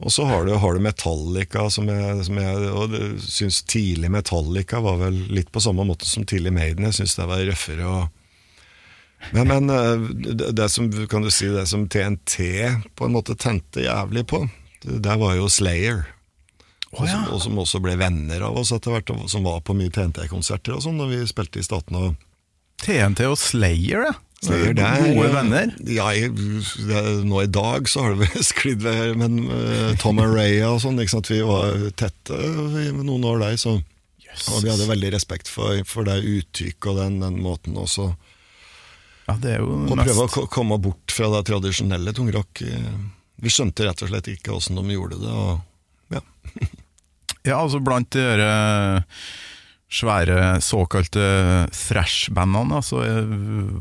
[0.00, 4.80] Og så har du, har du Metallica, som jeg, som jeg og syns tidlig Metallica
[4.82, 6.84] var vel litt på samme måte som tidlig Maiden.
[6.84, 8.08] Jeg syns det var røffere og
[9.32, 9.96] men, men eh,
[10.34, 12.36] det, det som kan du si, det som TNT
[12.94, 14.42] på en måte tente jævlig på,
[14.84, 16.04] det, var jo Slayer.
[16.94, 19.74] Og, som, og som også ble venner av oss etter hvert, og som var på
[19.76, 22.10] mye TNT-konserter og sånn når vi spilte i Statene.
[22.10, 22.14] og
[22.84, 24.12] TNT og Slayer, ja.
[24.44, 25.70] Slayer, det er- Gode venner.
[25.88, 26.10] Ja,
[27.24, 30.98] nå i dag så har det vel sklidd ved, men uh, Tom Araya og sånn,
[31.00, 32.36] vi var tette
[32.84, 33.78] i noen år der, så
[34.50, 38.08] og vi hadde veldig respekt for, for det uttrykket og den, den måten også.
[39.28, 42.60] Ja, det er jo Å prøve å mest ko- komme bort fra det tradisjonelle tungrock.
[42.66, 42.96] eh,
[43.40, 45.30] Vi skjønte rett og slett ikke åssen de gjorde det.
[45.30, 46.20] og ja.
[47.44, 49.24] Ja, altså blant de eh,
[49.92, 51.24] svære såkalte
[51.76, 53.34] thrash-bandene, så eh,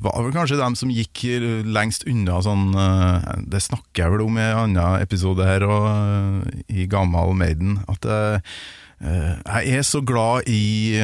[0.04, 1.24] var vel kanskje dem som gikk
[1.64, 5.88] lengst unna sånn eh, Det snakker jeg vel om i en annen episode her, og
[5.94, 8.60] eh, i Gammal Maiden, at eh,
[9.00, 11.02] Jeg er så glad i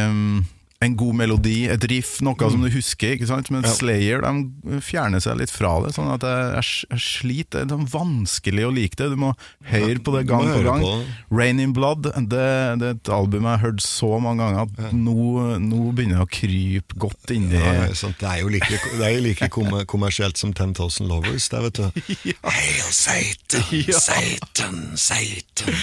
[0.80, 3.18] en god melodi, et riff, noe som du husker.
[3.18, 3.50] ikke sant?
[3.52, 3.74] Men Ja.
[3.76, 7.66] Slayer de fjerner seg litt fra det, sånn at jeg, jeg, sliter.
[7.68, 9.10] Det er vanskelig å like det.
[9.12, 9.34] Du må
[9.68, 10.86] høre på det gang på gang.
[11.30, 12.46] Rain in Blood det,
[12.80, 16.28] det er et album jeg har hørt så mange ganger at nå, nå begynner jeg
[16.28, 18.16] å krype godt inni Ja, ja, sant.
[18.22, 21.82] Det er jo like, det er jo like kom kommersielt som 10,000 Lovers, det, vet
[21.82, 22.00] du.
[22.48, 24.00] Hail Satan, Ja.
[24.00, 25.76] Satan, Satan.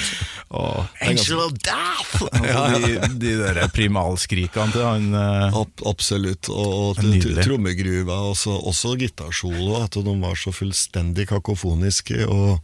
[0.49, 2.25] Oh, Angel of Death!
[2.33, 6.51] Altså, de, de der primalskrikene til han uh, Ab absolutt.
[6.53, 9.81] Og, og trommegruva, også, også gitarsolo.
[9.83, 12.25] At de var så fullstendig kakofoniske.
[12.27, 12.59] Og,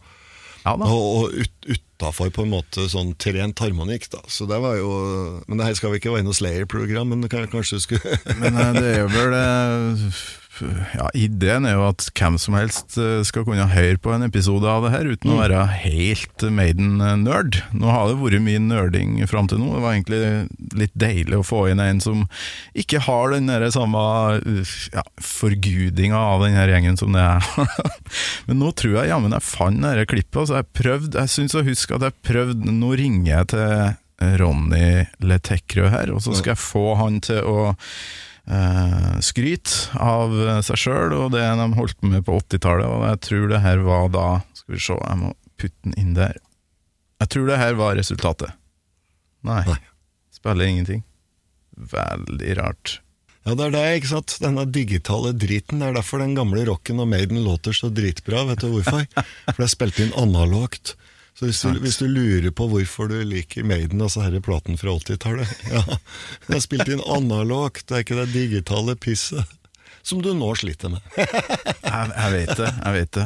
[0.63, 4.07] Ja og, og ut, utafor på en måte sånn trent harmonikk.
[4.13, 4.21] Da.
[4.31, 4.93] Så det var jo
[5.47, 8.71] Men det her skal vi ikke være noe Slayer-program, men kanskje du skulle Men eh,
[8.79, 10.23] det er vel eh,
[10.61, 14.69] ja, Ideen er jo at hvem som helst eh, skal kunne høre på en episode
[14.69, 17.57] av det her uten å være helt Maiden-nerd.
[17.73, 19.71] Nå har det vært mye nerding fram til nå.
[19.73, 22.25] Det var egentlig litt deilig å få inn en som
[22.77, 24.03] ikke har den der samme
[24.93, 27.49] ja, forgudinga av den her gjengen som det er.
[28.49, 30.43] Men nå tror jeg jammen jeg fant det klippet.
[30.43, 35.05] Altså jeg prøvde, jeg syns å huske at jeg prøvde Nå ringer jeg til Ronny
[35.23, 37.57] Letekrø her, og så skal jeg få han til å
[38.47, 40.33] eh, skryt av
[40.65, 42.89] seg sjøl og det de holdt på med på 80-tallet.
[42.89, 44.27] Og jeg tror det her var da
[44.57, 46.37] Skal vi se, jeg må putte den inn der.
[47.23, 48.51] Jeg tror det her var resultatet.
[49.47, 49.61] Nei.
[49.67, 49.79] Nei.
[50.33, 51.03] Spiller ingenting.
[51.77, 52.99] Veldig rart.
[53.43, 54.37] Ja, det er det, ikke sant?
[54.39, 55.81] Denne digitale driten.
[55.81, 58.45] Det er derfor den gamle rocken og Maiden låter så dritbra.
[58.47, 59.03] Vet du hvorfor?
[59.13, 60.95] For det er spilt inn analogt.
[61.33, 64.93] Så hvis du, hvis du lurer på hvorfor du liker Maiden, altså herre platen fra
[64.99, 65.81] 80-tallet Ja,
[66.45, 69.49] det er spilt inn analogt, det er ikke det digitale pisset.
[70.03, 71.03] Som du nå sliter med.
[71.93, 73.25] Jeg, jeg vet det, jeg vet det.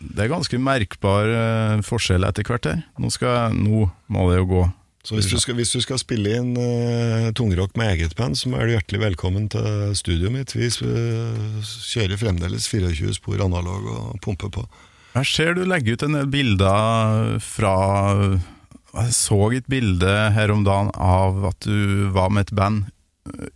[0.00, 2.84] Det er ganske merkbar eh, forskjell etter hvert her.
[3.02, 4.60] Nå, skal, nå må det jo gå.
[5.02, 8.52] Så hvis du skal, hvis du skal spille inn uh, tungrock med eget band, så
[8.52, 10.54] er du hjertelig velkommen til studioet mitt.
[10.54, 14.66] Vi uh, kjører fremdeles 24 spor analog og pumper på.
[15.10, 17.74] Jeg ser du legger ut en del bilder fra
[18.20, 22.84] Jeg så et bilde her om dagen av at du var med et band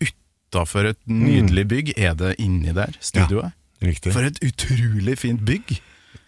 [0.03, 1.93] utafor et nydelig bygg.
[1.99, 3.55] Er det inni der, studioet?
[3.55, 4.15] Ja, Riktig.
[4.15, 5.77] For et utrolig fint bygg!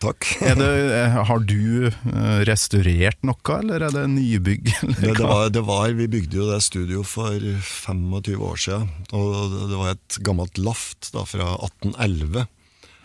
[0.02, 0.26] Takk.
[0.44, 4.66] Er det, eh, har du eh, restaurert noe, eller er det nybygg?
[5.00, 8.90] Det, det, var, det var, Vi bygde jo det studioet for 25 år siden.
[9.16, 12.44] Og det, det var et gammelt laft da, fra 1811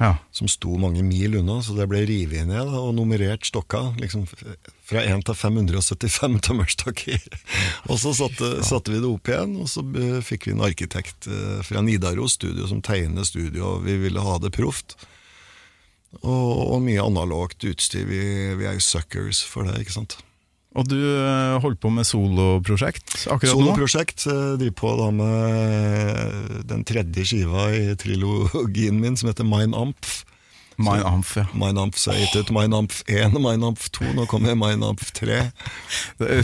[0.01, 0.15] Ja.
[0.33, 3.83] som sto mange mil unna, så det ble revet ned og nummerert stokka.
[4.01, 7.21] liksom Fra 1 til 575 tømmerstokker.
[7.89, 11.29] og så satte, satte vi det opp igjen, og så eh, fikk vi en arkitekt
[11.29, 14.97] eh, fra Nidaros studio som tegnet studio, og vi ville ha det proft.
[16.25, 18.09] Og, og mye analogt utstyr.
[18.09, 18.23] Vi,
[18.57, 20.17] vi er jo suckers for det, ikke sant.
[20.71, 23.57] Og du eh, holder på med soloprosjekt akkurat nå?
[23.57, 24.23] Soloprosjekt.
[24.31, 30.21] eh, Driver på da med den tredje skiva i trilogien min, som heter Mine Amph.
[30.81, 31.43] Mein Amf, ja.
[31.53, 34.13] Mine Amph så jeg gitt ut Mine Amph 1 og Mine Amph 2.
[34.17, 35.43] Nå kommer Mine Amph 3.
[36.17, 36.41] Det er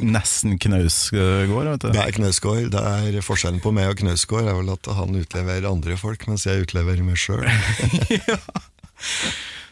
[0.00, 1.90] Nesten Knausgård, vet du.
[1.92, 2.70] Det er Knausgård.
[2.72, 6.46] Det er Forskjellen på meg og Knausgård er vel at han utleverer andre folk, mens
[6.48, 7.44] jeg utleverer meg sjøl.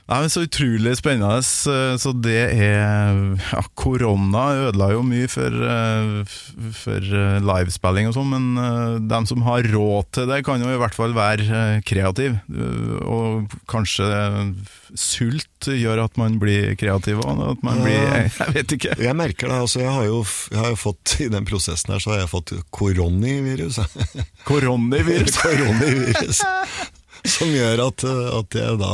[0.08, 1.42] Nei, men Så utrolig spennende.
[1.44, 3.18] Så det er
[3.52, 6.38] ja, Korona ødela jo mye for, eh,
[6.78, 8.46] for eh, livespilling og sånn, men
[9.04, 12.38] de dem som har råd til det, kan jo i hvert fall være eh, kreativ.
[12.48, 14.08] Eh, Og kanskje
[14.96, 17.42] sult gjør at man blir kreativ òg.
[17.52, 17.98] At man blir
[18.40, 18.96] Jeg vet ikke.
[19.04, 19.60] Jeg merker det.
[19.66, 20.22] altså jeg har, jo,
[20.54, 23.80] jeg har jo fått I den prosessen her så har jeg fått koronivirus.
[24.48, 25.36] Koronavirus.
[25.44, 26.40] Koronivirus.
[27.36, 28.04] Som gjør at,
[28.38, 28.92] at jeg da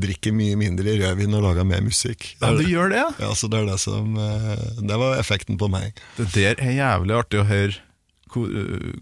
[0.00, 2.30] drikker mye mindre rødvin og lager mer musikk.
[2.42, 3.10] Ja, du gjør det, ja?
[3.26, 5.98] Ja, så det er det som eh, Det var effekten på meg.
[6.18, 7.84] Det der er jævlig artig å høre
[8.28, 8.50] hvor,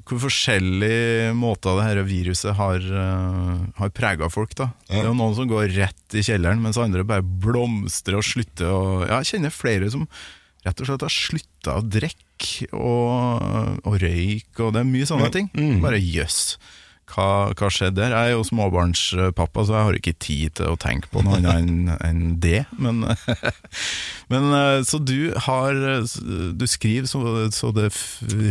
[0.07, 4.55] hvor forskjellige måter det her viruset har, uh, har prega folk.
[4.59, 8.27] da Det er jo noen som går rett i kjelleren, mens andre bare blomstrer og
[8.27, 10.07] slutter Og, ja, Jeg kjenner flere som
[10.66, 15.29] rett og slett har slutta å drikke og, og røyke, og det er mye sånne
[15.33, 15.47] ting.
[15.83, 16.57] Bare jøss.
[17.07, 18.11] Hva, hva skjedde der?
[18.11, 22.03] Jeg er jo småbarnspappa, så jeg har ikke tid til å tenke på noe annet
[22.05, 22.64] enn det.
[22.83, 23.05] Men,
[24.33, 25.79] men eh, så du har
[26.59, 27.23] Du skriver så,
[27.55, 27.92] så det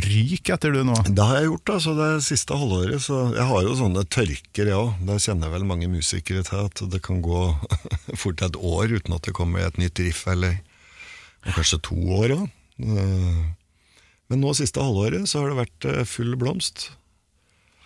[0.06, 0.96] ryker etter du nå?
[1.10, 3.04] Det har jeg gjort altså det siste halvåret.
[3.04, 4.96] Så jeg har jo sånne tørker, jeg òg.
[5.10, 7.44] Det kjenner vel mange musikere til, at det kan gå
[8.24, 10.62] fort et år uten at det kommer et nytt riff, eller
[11.52, 12.48] kanskje to år òg.
[14.32, 16.89] Men nå siste halvåret så har det vært eh, full blomst.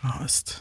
[0.03, 0.59] Ja, visst.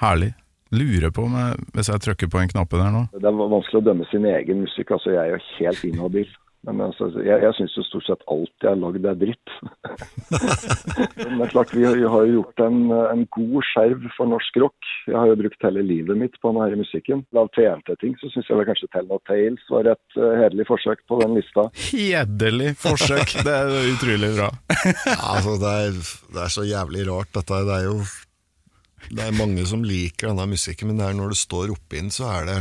[0.00, 0.32] Herlig.
[0.74, 3.78] Lurer på om jeg, hvis jeg trykker på en knappe der nå Det er vanskelig
[3.78, 4.90] å dømme sin egen musikk.
[4.96, 6.34] altså Jeg er jo helt inhabil.
[6.66, 9.52] Men altså, jeg, jeg syns jo stort sett alt jeg har lagd er dritt.
[11.20, 14.32] Men det er klart, vi har, vi har jo gjort en, en god skjerv for
[14.32, 14.90] norsk rock.
[15.06, 17.22] Jeg har jo brukt hele livet mitt på denne musikken.
[17.38, 21.06] Av TNT-ting så syns jeg vel kanskje Tell No Tales var et uh, hederlig forsøk
[21.06, 21.68] på den lista.
[21.86, 24.50] Hederlig forsøk, det er utrolig bra.
[25.06, 25.96] Ja, altså, det, er,
[26.34, 27.62] det er så jævlig rart, dette.
[27.66, 28.00] Det er jo
[29.10, 32.12] det er mange som liker denne musikken, men det er når du står oppe inn,
[32.14, 32.60] så er det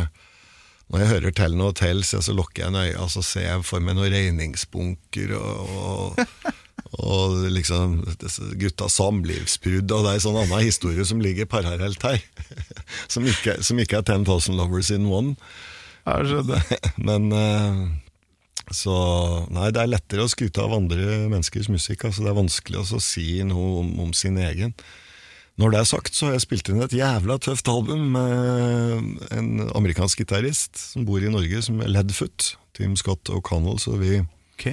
[0.93, 3.47] Når jeg hører Tell No Tales, ja, så lukker jeg en øye, og så ser
[3.47, 6.51] jeg for meg noen regningsbunker og, og,
[7.01, 8.03] og liksom
[8.61, 12.21] gutta samlivsbrudd, og det er en sånn annen historie som ligger parallelt her.
[13.11, 15.33] Som ikke, som ikke er 10,000 Lovers in One.
[16.05, 16.75] Jeg skjønner.
[17.07, 17.79] Men eh,
[18.73, 18.95] så
[19.53, 22.07] Nei, det er lettere å skryte av andre menneskers musikk.
[22.07, 24.73] Altså, det er vanskelig å si noe om, om sin egen.
[25.55, 29.69] Når det er sagt, så har jeg spilt inn et jævla tøft album med en
[29.71, 32.57] amerikansk gitarist som bor i Norge, som er Ledfoot.
[32.75, 33.79] Team Scott O'Connell.
[33.79, 34.19] Så vi
[34.55, 34.67] Ok.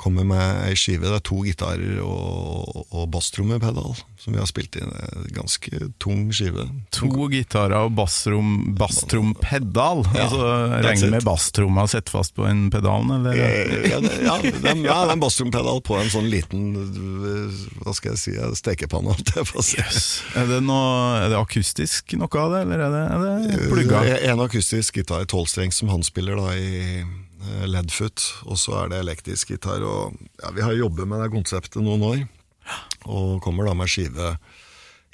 [0.00, 1.08] Kommer med ei skive.
[1.10, 4.90] Det er to gitarer og, og basstrommepedal som vi har spilt inn.
[5.32, 5.70] Ganske
[6.02, 6.66] tung skive.
[6.96, 10.02] To gitarer og basstrompedal.
[10.14, 10.48] Ja, altså,
[10.84, 13.02] regner med basstromma sitter fast på en pedal?
[13.16, 13.32] eller?
[13.36, 16.60] Eh, Ja, det, ja, det er, ja, det er en basstrompedal på en sånn liten
[16.76, 19.12] eh, Hva skal jeg si, stekepanne.
[19.80, 19.98] Yes.
[20.36, 23.32] Er, det noe, er det akustisk noe av det, eller er det, er det
[23.72, 23.98] plugga?
[24.04, 26.60] Eh, En akustisk gitar, tolvstrengs, som han spiller da i
[27.46, 28.24] eh, Ledfoot.
[28.46, 29.84] Og så er det elektrisk gitar.
[29.86, 32.22] Og, ja, vi har jobbet med det konseptet noen år,
[33.10, 34.34] og kommer da med skive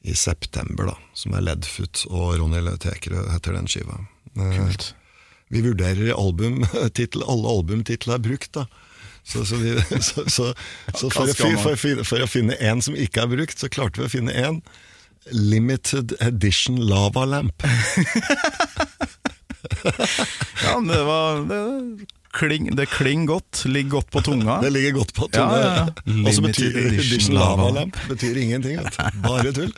[0.07, 4.01] i september, da, som er Ledfoot og Ronny Lautekerø heter den skiva.
[4.37, 4.91] Eh, Kult.
[5.55, 8.67] Vi vurderer albumtittel, alle albumtitler er brukt, da.
[9.27, 9.73] Så, så, vi,
[10.07, 10.53] så, så,
[10.95, 14.03] for, å, skal for, finne- for å finne en som ikke er brukt, så klarte
[14.03, 14.61] vi å finne en.
[15.35, 17.65] Limited Edition Lava Lamp.
[20.67, 21.61] Ja, men det var det
[22.37, 23.65] kling, Det kling godt.
[23.69, 24.59] Ligger godt på tunga.
[24.63, 25.61] Det ligger godt på tunga.
[25.61, 26.17] ja, ja.
[26.27, 28.81] Og så betyr edition Edition lava Lava Lamp betyr ingenting.
[29.25, 29.73] Bare tull.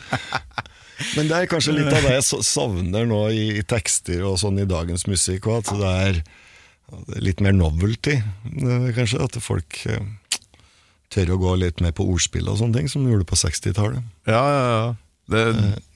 [1.15, 4.59] Men det er kanskje litt av det jeg savner nå i, i tekster og sånn
[4.59, 5.47] i dagens musikk.
[5.55, 6.21] At det er
[7.23, 9.21] litt mer novelty, eh, kanskje.
[9.23, 10.01] At folk eh,
[11.13, 14.03] tør å gå litt mer på ordspill og sånne ting, som de gjorde på 60-tallet.
[14.29, 14.89] Ja, ja, ja.
[15.29, 15.43] Det,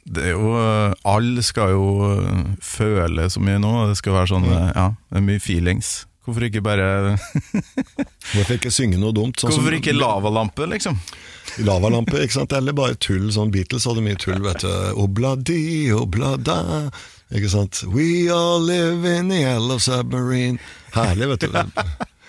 [0.03, 3.71] det er jo eh, Alle skal jo eh, føle så mye nå.
[3.91, 5.93] Det skal være sånn eh, Ja, det er mye feelings.
[6.23, 7.15] Hvorfor ikke bare
[8.33, 9.39] Hvorfor ikke synge noe dumt?
[9.39, 10.99] Sånn Hvorfor ikke lavalampe, liksom?
[11.67, 12.55] Lavalampe, ikke sant?
[12.55, 13.27] Eller bare tull.
[13.35, 14.71] Sånn Beatles hadde mye tull, vet du.
[15.03, 16.87] Obladi, oblada.
[17.33, 17.83] Ikke sant?
[17.91, 20.61] We all live in the yellow submarine.
[20.95, 21.59] Herlig, vet du.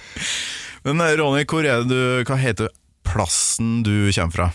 [0.84, 2.68] Men Ronny, hvor er det du Hva heter
[3.06, 4.50] plassen du kommer fra?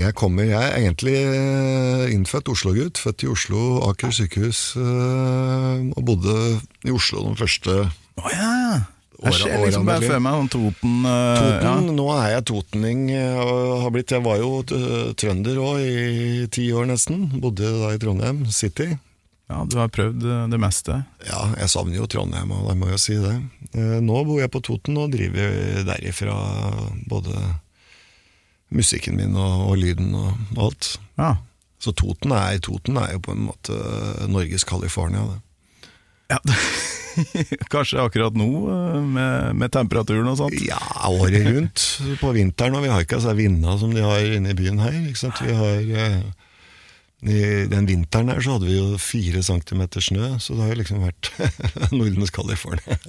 [0.00, 3.00] Jeg kommer, jeg er egentlig eh, innfødt Oslo-gutt.
[3.02, 3.60] Født i Oslo,
[3.90, 4.60] Aker sykehus.
[4.80, 6.36] eh, Og bodde
[6.88, 8.80] i Oslo de første oh, ja!
[9.20, 11.90] Jeg Åra- ser liksom bare for meg sånn Toten uh, Toten.
[11.98, 13.02] Nå er jeg totening.
[13.44, 14.62] Og har blitt, jeg var jo
[15.20, 17.26] trønder òg i ti år nesten.
[17.42, 18.86] Bodde da i Trondheim City.
[18.94, 19.58] Ja.
[19.58, 21.02] ja, du har prøvd det meste.
[21.28, 23.34] Ja, jeg savner jo Trondheim, og jeg må jo si det.
[24.08, 26.38] Nå bor jeg på Toten og driver derifra
[27.12, 27.36] både
[28.70, 30.94] musikken min og, og lyden og alt.
[31.18, 31.34] Ja.
[31.80, 33.76] Så Toten er, Toten er jo på en måte
[34.28, 35.24] Norges California.
[35.30, 35.40] Det.
[36.36, 36.40] ja.
[37.72, 40.60] Kanskje akkurat nå, eh, med, med temperaturen og sånt.
[40.64, 40.80] Ja,
[41.10, 41.86] året rundt
[42.20, 44.94] på vinteren, og vi har ikke altså vinda som de har inne i byen her.
[45.00, 46.20] Vi har, eh,
[47.26, 47.40] I
[47.72, 51.04] den vinteren her så hadde vi jo fire centimeter snø, så det har jo liksom
[51.04, 51.32] vært
[51.96, 53.00] Nordens California.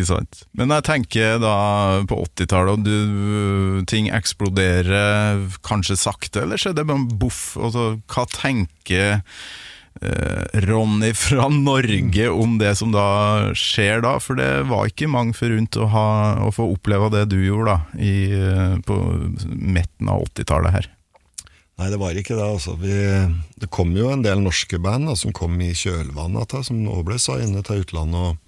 [0.00, 0.44] Ikke sant?
[0.56, 1.56] Men jeg tenker da
[2.08, 7.42] på 80-tallet, og ting eksploderer kanskje sakte, eller skjer det bare boff?
[7.60, 14.16] Altså, hva tenker eh, Ronny fra Norge om det som da skjer da?
[14.24, 16.06] For det var ikke mange forunt å, ha,
[16.48, 18.98] å få oppleve det du gjorde da, i, eh, på
[19.50, 20.90] midten av 80-tallet her.
[21.80, 22.44] Nei, det var ikke det.
[22.44, 22.76] altså.
[22.80, 22.92] Vi,
[23.60, 27.02] det kom jo en del norske band da, som kom i kjølvannet av som nå
[27.04, 28.46] ble signet til utlandet, og,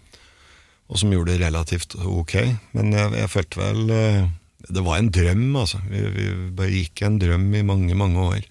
[0.93, 2.37] og som gjorde det relativt ok.
[2.77, 4.25] Men jeg, jeg følte vel eh,
[4.69, 5.81] Det var en drøm, altså.
[5.89, 6.27] Vi, vi
[6.57, 8.45] bare gikk en drøm i mange, mange år.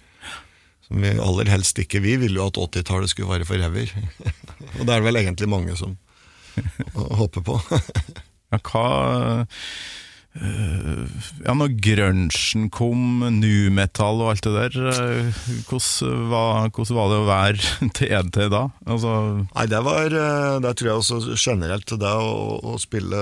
[0.88, 3.94] Som vi aller helst ikke Vi ville jo at 80-tallet skulle vare forever.
[4.80, 5.98] og det er det vel egentlig mange som
[7.22, 7.62] håper på.
[8.52, 9.46] Ja, hva
[10.32, 17.10] Ja, når grunchen kom, nu metal og alt det der, eh, hvordan var, hvordan var
[17.12, 18.62] det å være TNT da?
[18.88, 19.12] Altså,
[19.50, 22.32] Nei, det var eh, Det tror jeg også generelt det å,
[22.64, 23.20] å spille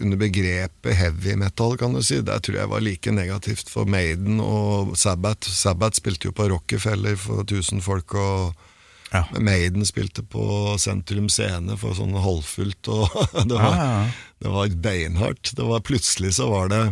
[0.00, 4.40] under begrepet heavy metal, kan du si, det tror jeg var like negativt for Maiden
[4.40, 5.50] og Sabbath.
[5.52, 8.67] Sabbath spilte jo på Rockefeller for 1000 folk, og
[9.12, 9.22] Ja.
[9.40, 13.14] Maiden spilte på Sentrum Scene for sånn halvfullt, og
[13.48, 14.32] det var, Ja, ja, ja.
[14.44, 15.52] det var beinhardt.
[15.56, 16.82] Det var Plutselig så var det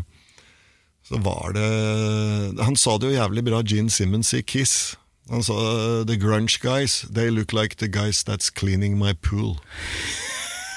[1.06, 1.66] Så var det
[2.64, 4.96] Han sa det jo jævlig bra, Gene Simmons i Kiss.
[5.30, 5.54] Han sa
[6.08, 9.56] The grunge guys, they look like the guys that's cleaning my pool.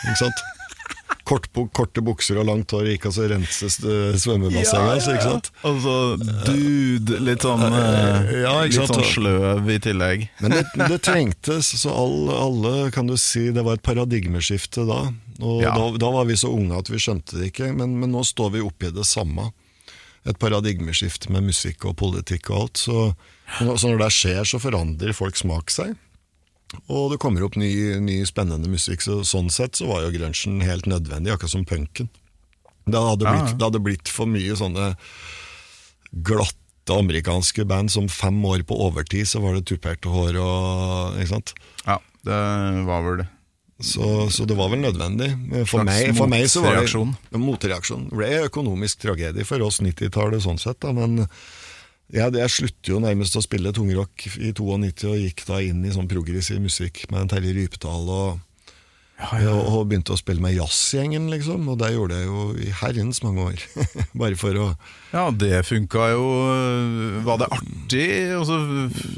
[0.03, 0.43] Ikke sant?
[1.29, 1.45] Kort,
[1.77, 5.33] korte bukser og langt hår gikk altså renses eh, svømmebassenget hans, ja, ja.
[5.69, 5.93] Altså,
[6.47, 10.23] dude, litt sånn, eh, Ja, ikke litt sånn sløv i tillegg.
[10.41, 14.99] Men det, det trengtes, så all, alle kan du si Det var et paradigmeskifte da.
[15.39, 15.75] Og Ja.
[15.77, 18.55] da, da var vi så unge at vi skjønte det ikke, men, men nå står
[18.57, 19.51] vi oppi det samme.
[20.27, 22.81] Et paradigmeskifte med musikk og politikk og alt.
[22.81, 23.05] Så,
[23.61, 25.93] så når det skjer, så forandrer folk smak seg.
[26.89, 27.71] Og det kommer opp ny,
[28.03, 32.09] ny spennende musikk, så sånn sett så var jo grunchen helt nødvendig, akkurat som punken.
[32.89, 34.91] Det hadde, blitt, det hadde blitt for mye sånne
[36.25, 41.33] glatte amerikanske band som fem år på overtid, så var det tuperte hår og Ikke
[41.35, 41.53] sant?
[41.85, 42.39] Ja, det
[42.87, 43.27] var vel det.
[43.79, 45.29] Så, så det var vel nødvendig.
[45.69, 48.09] For, meg, for meg så var det motreaksjon.
[48.09, 51.23] Det ble økonomisk tragedie for oss 90-tallet sånn sett, da, men
[52.09, 55.93] jeg, jeg slutter jo nærmest å spille tungrock i 92 og gikk da inn i
[55.93, 58.39] sånn progressiv musikk med Terje Rypdal og,
[59.19, 61.67] og, og begynte å spille med jazzgjengen, liksom.
[61.69, 63.65] Og det gjorde jeg jo i herrens mange år.
[64.21, 64.67] Bare for å
[65.11, 66.23] Ja, det funka jo.
[67.27, 68.07] Var det artig?
[68.39, 68.57] Og så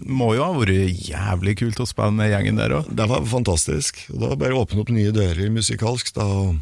[0.10, 2.90] må jo ha vært jævlig kult å spille med gjengen der òg.
[2.92, 4.04] Det var fantastisk.
[4.12, 6.12] Og da bare åpne opp nye dører musikalsk.
[6.18, 6.60] da, og,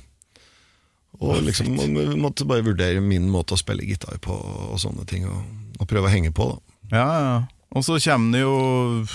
[1.23, 5.25] og liksom man måtte bare vurdere min måte å spille gitar på og sånne ting,
[5.25, 5.41] og,
[5.79, 6.51] og prøve å henge på.
[6.51, 6.77] da.
[6.91, 7.39] Ja, ja.
[7.77, 9.05] Og så kommer det jo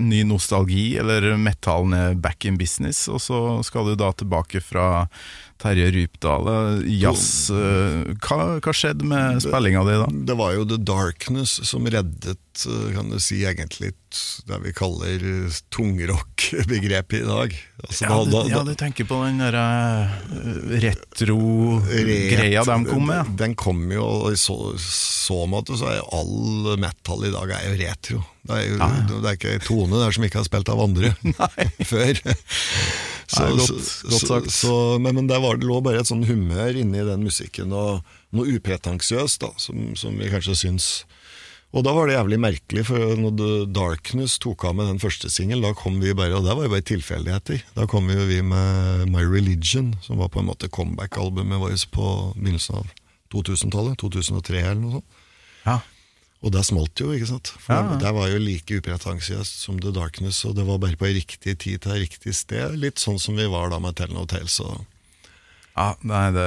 [0.00, 5.06] ny nostalgi, eller metallen back in business, og så skal du da tilbake fra
[5.58, 6.48] Terje Rypdal.
[6.86, 10.06] Jazz eh, hva, hva skjedde med spillinga di da?
[10.30, 13.90] Det var jo The Darkness som reddet, eh, kan du si, egentlig
[14.48, 17.56] det vi kaller eh, tungrock-begrepet i dag.
[17.82, 19.66] Altså, Ja, du, ja, du tenker på den derre
[20.82, 26.02] retro-greia de kom med, Den, Den kom jo, og i så, så måte så er
[26.14, 28.22] all metal i dag er jo retro.
[28.48, 28.78] Det er jo
[29.20, 31.12] det er ikke Tone der som ikke har spilt av andre
[31.92, 32.22] før.
[33.28, 34.50] Så, Nei, godt- godt sagt.
[34.56, 34.74] Så,
[35.04, 38.00] men, men der var det lå bare et sånn humør inni den musikken, og
[38.32, 40.88] noe upretensiøst, da, som, som vi kanskje syns
[41.76, 45.28] og da var det jævlig merkelig, for når The Darkness tok av med den første
[45.28, 48.38] singelen, da kom vi bare, og det var jo bare tilfeldigheter, da kom jo vi
[48.40, 52.06] med My Religion, som var på en måte comeback-albumet vårt på
[52.38, 52.88] begynnelsen av
[53.36, 55.20] 2000-tallet, 2003 eller noe sånt.
[55.68, 55.76] ja.
[56.38, 57.50] Og det smalt jo, ikke sant?
[57.58, 61.10] For Ja, det, var jo like upretensiøst som The Darkness, og det var bare på
[61.10, 64.60] riktig tid til riktig sted, litt sånn som vi var da med Tell No Tales.
[64.62, 64.84] Og,
[65.78, 66.46] ja nei, det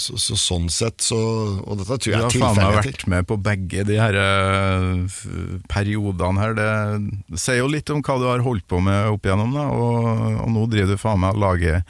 [0.00, 3.04] så, så sånn sett, så Og dette tror Du jeg har er faen meg vært
[3.08, 5.20] med på begge de her uh,
[5.72, 6.56] periodene her.
[6.56, 6.72] Det,
[7.28, 9.68] det sier jo litt om hva du har holdt på med opp igjennom, da.
[9.72, 11.84] Og, og nå driver du faen meg og lager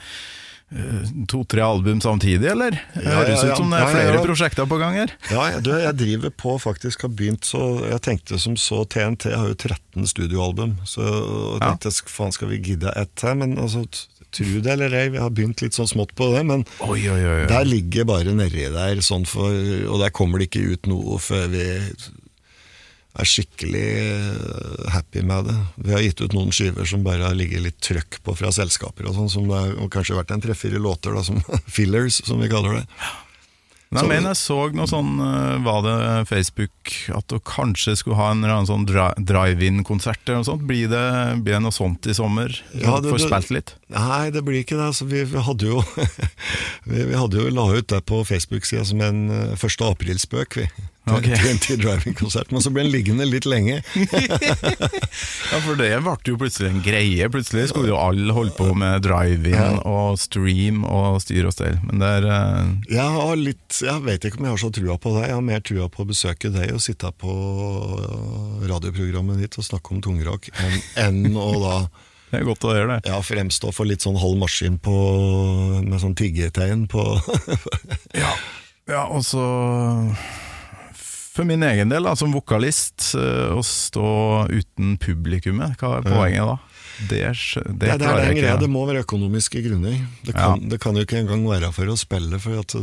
[1.29, 2.75] to-tre album samtidig, eller?
[2.93, 5.13] Det høres ut som det er flere prosjekter på gang her.
[5.31, 9.49] Ja, du, jeg driver på faktisk har begynt så Jeg tenkte som så TNT har
[9.49, 11.73] jo 13 studioalbum, så jeg Ja.
[11.73, 13.33] tenkte faen skal vi gidde ett her?
[13.35, 13.81] Men altså,
[14.31, 17.21] tru det eller ei, vi har begynt litt sånn smått på det, men Oi, oi,
[17.25, 17.45] oi.
[17.49, 19.49] der ligger bare nedi der, sånn for,
[19.89, 21.65] og der kommer det ikke ut noe før vi
[23.17, 25.55] er skikkelig eh, happy med det.
[25.87, 29.09] Vi har gitt ut noen skiver som bare har ligget litt trøkk på fra selskaper
[29.09, 31.41] og sånn, som det har kanskje vært en tre-fire låter da, som
[31.79, 32.85] fillers, som vi kaller det.
[33.89, 35.93] Nei, men jeg så noe sånn, eh, var det
[36.29, 38.85] Facebook, at du kanskje skulle ha en eller annen sånn
[39.25, 40.67] drive-in-konsert eller noe sånt.
[40.69, 41.01] Blir det,
[41.41, 42.53] blir det noe sånt i sommer?
[42.77, 43.73] Ja, det- Får spilt litt?
[43.89, 44.91] Nei, det blir ikke det.
[44.91, 45.81] Altså, vi, vi hadde jo
[46.91, 49.25] vi, vi hadde jo la ut det på Facebook-sida som en
[49.57, 49.97] første 1.
[49.97, 50.69] aprilspøk, vi.
[51.17, 51.29] Ok.
[51.29, 52.51] TNT Driving-konsert.
[52.53, 53.81] Men så ble den liggende litt lenge.
[55.49, 57.25] Ja, for det ble jo plutselig en greie.
[57.31, 61.79] Plutselig skulle jo alle holde på med drive-in og stream og styr og stell.
[61.87, 62.73] Men det er uh...
[62.91, 65.25] Jeg har litt, jeg vet ikke om jeg har så trua på deg.
[65.31, 67.33] Jeg har mer trua på å besøke deg og sitte på
[68.69, 71.75] radioprogrammet ditt og snakke om tungrock, enn enn å da
[72.29, 73.09] det er godt å gjøre det.
[73.09, 74.95] ja, fremstå for litt sånn halv maskin på,
[75.81, 77.05] med sånn tiggetegn på
[78.21, 78.35] Ja,
[78.89, 79.45] ja og så
[81.39, 84.09] For min egen del, da, som vokalist, eh, å stå
[84.51, 86.57] uten publikummet, hva er poenget da?
[86.99, 90.01] Det, det, Det, det er den greia, det må være økonomiske grunner.
[90.27, 92.75] Det kan, det kan jo ikke engang være for å spille, for at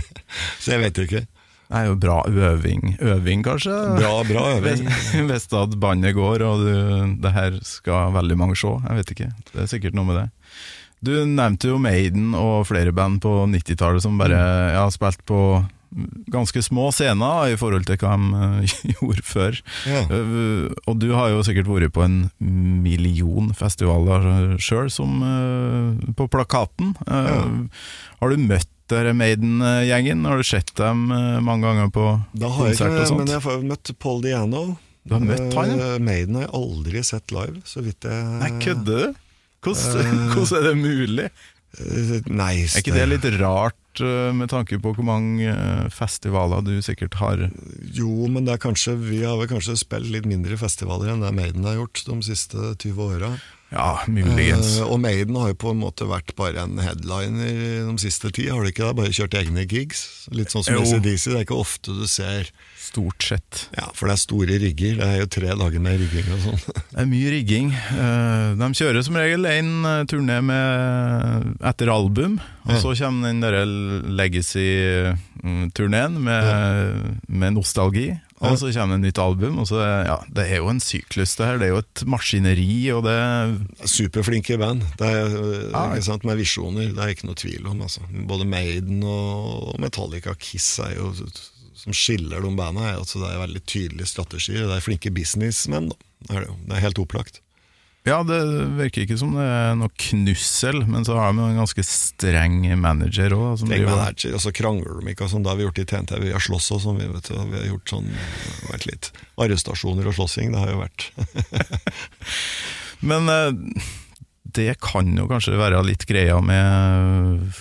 [0.64, 1.22] så jeg vet ikke.
[1.68, 2.94] Det er jo bra øving.
[3.04, 3.76] Øving, kanskje?
[4.00, 4.88] Bra, bra øving.
[5.28, 8.72] Hvis, at bandet går, og du, det her skal veldig mange se.
[8.88, 9.32] Jeg vet ikke.
[9.52, 10.28] Det er sikkert noe med det.
[11.04, 14.72] Du nevnte jo Maiden og flere band på 90-tallet som bare Mm.
[14.80, 15.42] ja, spilt på
[16.32, 19.60] ganske små scener i forhold til hva de eh, gjorde før.
[19.88, 20.02] Ja.
[20.04, 26.28] Eh, og du har jo sikkert vært på en million festivaler sjøl, som eh, på
[26.32, 26.94] plakaten.
[27.06, 27.44] Ja.
[28.20, 30.22] Har du møtt Maiden-gjengen?
[30.24, 31.10] Har du sett dem
[31.44, 33.20] mange ganger på Da har jeg konsert og sånt?
[33.20, 34.62] men jeg har møtt Paul Diano.
[35.04, 35.90] Du har møtt han, ja?
[36.00, 39.20] Maiden har jeg aldri sett live, så vidt jeg Nei, kødder du?
[39.64, 41.28] Hvordan, hvordan er det mulig?
[41.76, 46.64] Eh, Nei, Er ikke det litt rart eh, med tanke på hvor mange eh, festivaler
[46.64, 47.44] du sikkert har
[47.92, 51.68] Jo, men er kanskje, vi har vel kanskje spilt litt mindre festivaler enn det Maiden
[51.68, 53.34] har gjort de siste 20 åra.
[53.68, 54.78] Ja, muligens.
[54.80, 58.48] Uh, og Maiden har jo på en måte vært bare en headliner de siste ti,
[58.48, 58.96] har de ikke det?
[59.02, 60.00] Bare kjørt egne gigs?
[60.32, 60.80] Litt sånn som.
[60.80, 62.48] ACDC, det er ikke ofte du ser
[62.88, 63.68] Stort sett.
[63.76, 64.94] Ja, for det er store rigger.
[64.96, 66.60] Det er jo tre dager med rigging og sånn.
[66.94, 67.68] Det er mye rigging.
[67.92, 70.64] Uh, De kjører som regel en eh, turné med,
[71.68, 73.64] etter album, og så kommer den derre
[74.22, 76.44] Legacy-turneen med,
[77.28, 78.08] med nostalgi.
[78.38, 79.58] Og så kommer det et nytt album.
[79.62, 81.58] Og så, ja, det er jo en syklus, det her.
[81.58, 83.14] Det er jo et maskineri, og det
[83.90, 84.84] Superflinke band.
[85.00, 85.36] Det er,
[85.72, 86.16] Ja.
[86.28, 87.82] Med visjoner, det er ikke noe tvil om.
[87.86, 88.04] Altså.
[88.30, 91.12] Både Maiden og Metallica Kiss er jo
[91.78, 92.54] som skiller de
[92.98, 94.66] jo at Det er veldig tydelige strategier.
[94.66, 95.92] Det er flinke businessmenn.
[96.26, 97.40] Det er, det er helt opplagt.
[98.08, 98.38] Ja, det
[98.78, 103.34] virker ikke som det er noe knussel, men så har vi en ganske streng manager
[103.36, 103.64] òg.
[103.68, 105.26] Meg og så krangler de ikke.
[105.26, 106.16] og sånn, Det har vi gjort i TNT.
[106.24, 107.00] Vi har slåss og sånn.
[107.02, 108.10] Vi, vet vi har gjort sånn,
[108.72, 110.52] vært litt arrestasjoner og slåssing.
[110.54, 111.08] Det har jo vært
[113.08, 113.88] Men eh,
[114.58, 117.52] det kan jo kanskje være litt greia med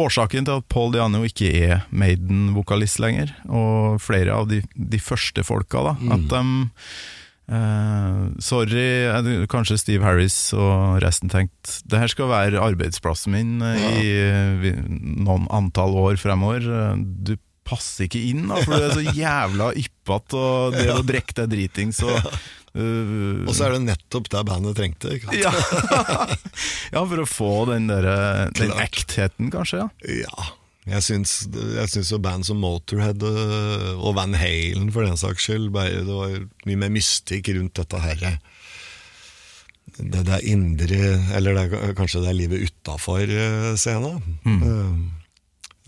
[0.00, 5.44] Årsaken til at Paul Diano ikke er Maiden-vokalist lenger, og flere av de, de første
[5.44, 6.40] folka, da, at de
[7.48, 13.54] eh, Sorry, eh, kanskje Steve Harris og resten tenkte det her skal være arbeidsplassen min
[13.62, 13.92] ja.
[13.98, 14.82] i eh,
[15.22, 16.62] noen antall år fremover.
[16.66, 17.34] Eh, Du
[17.64, 21.52] passer ikke inn, da, for du er så jævla yppete og det å drikke deg
[21.52, 25.14] dritings og uh, Og så er det nettopp det bandet trengte.
[25.38, 25.52] ja.
[26.94, 28.08] ja, for å få den, der,
[28.58, 29.86] den ektheten, kanskje.
[29.86, 30.50] ja Ja,
[30.82, 36.08] jeg syns, jo band som Motorhead øh, og Van Halen for den saks skyld Det
[36.08, 36.34] var
[36.66, 38.38] mye mer mystikk rundt dette her
[39.94, 41.02] Det der indre
[41.38, 43.30] Eller det er, kanskje det er livet utafor
[43.78, 44.18] scenen.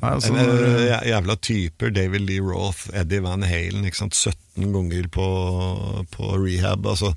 [0.03, 1.91] Nei, altså, eh, jævla typer.
[1.95, 3.85] David Lee Roth, Eddie Van Halen.
[3.87, 4.15] Ikke sant?
[4.15, 5.27] 17 ganger på,
[6.13, 6.87] på rehab.
[6.91, 7.15] Altså,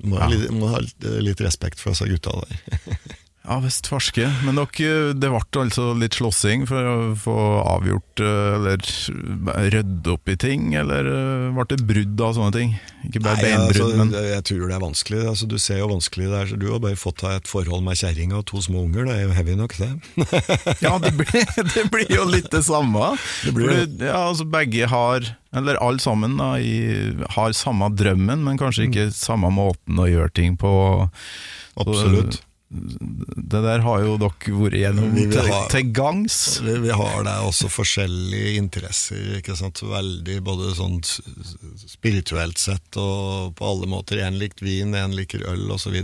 [0.00, 0.80] må, må, ha litt, må ha
[1.20, 2.86] litt respekt for disse gutta der.
[3.50, 4.28] ja visst ferske.
[4.46, 7.36] Men dere, det ble altså litt slåssing for å få
[7.66, 12.76] avgjort eh, Eller rydde opp i ting, eller eh, ble det brudd av sånne ting?
[13.08, 15.22] Ikke bare Nei, beinbrudd, altså, men Jeg tror det er vanskelig.
[15.32, 16.52] Altså, du ser jo vanskelig det er.
[16.60, 19.08] Du har bare fått deg et forhold med kjerring og to små unger.
[19.08, 19.90] Det er jo heavy nok, det.
[20.84, 23.14] Ja, det blir, det blir jo litt det samme.
[23.44, 25.26] Det blir ja, altså Begge har,
[25.56, 30.32] eller alle sammen, da, i, har samme drømmen, men kanskje ikke samme måten å gjøre
[30.38, 30.70] ting på.
[31.80, 32.42] Absolutt.
[32.70, 36.36] Det der har jo dere vært gjennom til, til gangs.
[36.62, 39.82] Vi, vi har der også forskjellige interesser, ikke sant?
[39.82, 41.00] veldig både sånn
[41.82, 44.22] spirituelt sett og på alle måter.
[44.22, 45.98] En likt vin, en liker øl osv.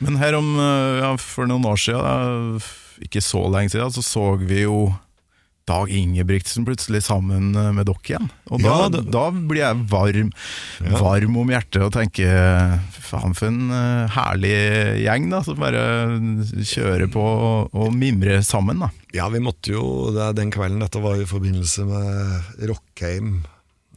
[0.00, 2.72] Men her om, eh, ja, for noen år siden, eh,
[3.04, 4.86] ikke så lenge siden, så så vi jo
[5.68, 8.30] Dag Ingebrigtsen plutselig sammen eh, med dere igjen.
[8.50, 10.32] Og da, Ja, det- da blir jeg varm,
[10.82, 10.98] Ja.
[10.98, 15.84] varm om hjertet og tenker faen for en eh, herlig gjeng da, som bare
[16.66, 18.80] kjører på og, og mimrer sammen.
[18.80, 18.90] da.
[19.14, 23.44] Ja, vi måtte jo det er Den kvelden dette var i forbindelse med Rockheim.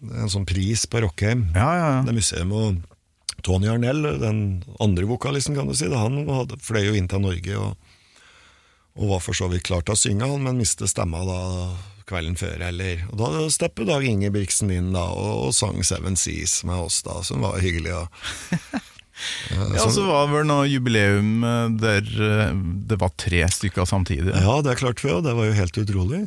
[0.06, 1.48] En sånn pris på Rockheim.
[1.56, 2.02] Ja, ja, ja.
[2.06, 2.84] Det museum og
[3.46, 7.58] Tony Arnell, den andre vokalisten, kan du si, han hadde, fløy jo inn til Norge
[7.58, 7.76] og,
[8.96, 11.42] og var for så vidt klar til å synge, han, men mistet stemma da
[12.08, 12.62] kvelden før.
[12.70, 17.02] Eller, og Da steppet Dag Ingebrigtsen inn da, og, og sang Seven Seas med oss,
[17.06, 17.96] da, som var hyggelig.
[17.98, 18.86] Og,
[19.56, 22.58] Ja, så var det vel noe jubileum eh, der eh,
[22.90, 24.34] det var tre stykker samtidig.
[24.36, 26.22] ja, det klarte vi jo, det var jo helt utrolig.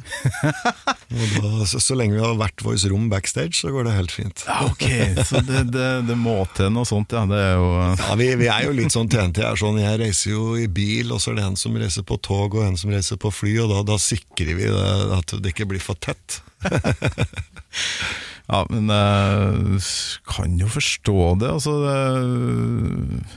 [1.18, 4.14] og da, så, så lenge vi har hvert vårt rom backstage, så går det helt
[4.14, 4.44] fint.
[4.48, 4.86] Ja, ok,
[5.28, 7.26] så det, det, det må til noe sånt, ja.
[7.28, 10.32] Det er jo Ja, vi, vi er jo litt sånn TNT er sånn, jeg reiser
[10.32, 12.94] jo i bil, og så er det en som reiser på tog og en som
[12.94, 16.40] reiser på fly, og da, da sikrer vi det, at det ikke blir for tett.
[18.48, 19.82] Ja, men jeg
[20.28, 21.50] kan jo forstå det.
[21.58, 23.36] Altså, uh,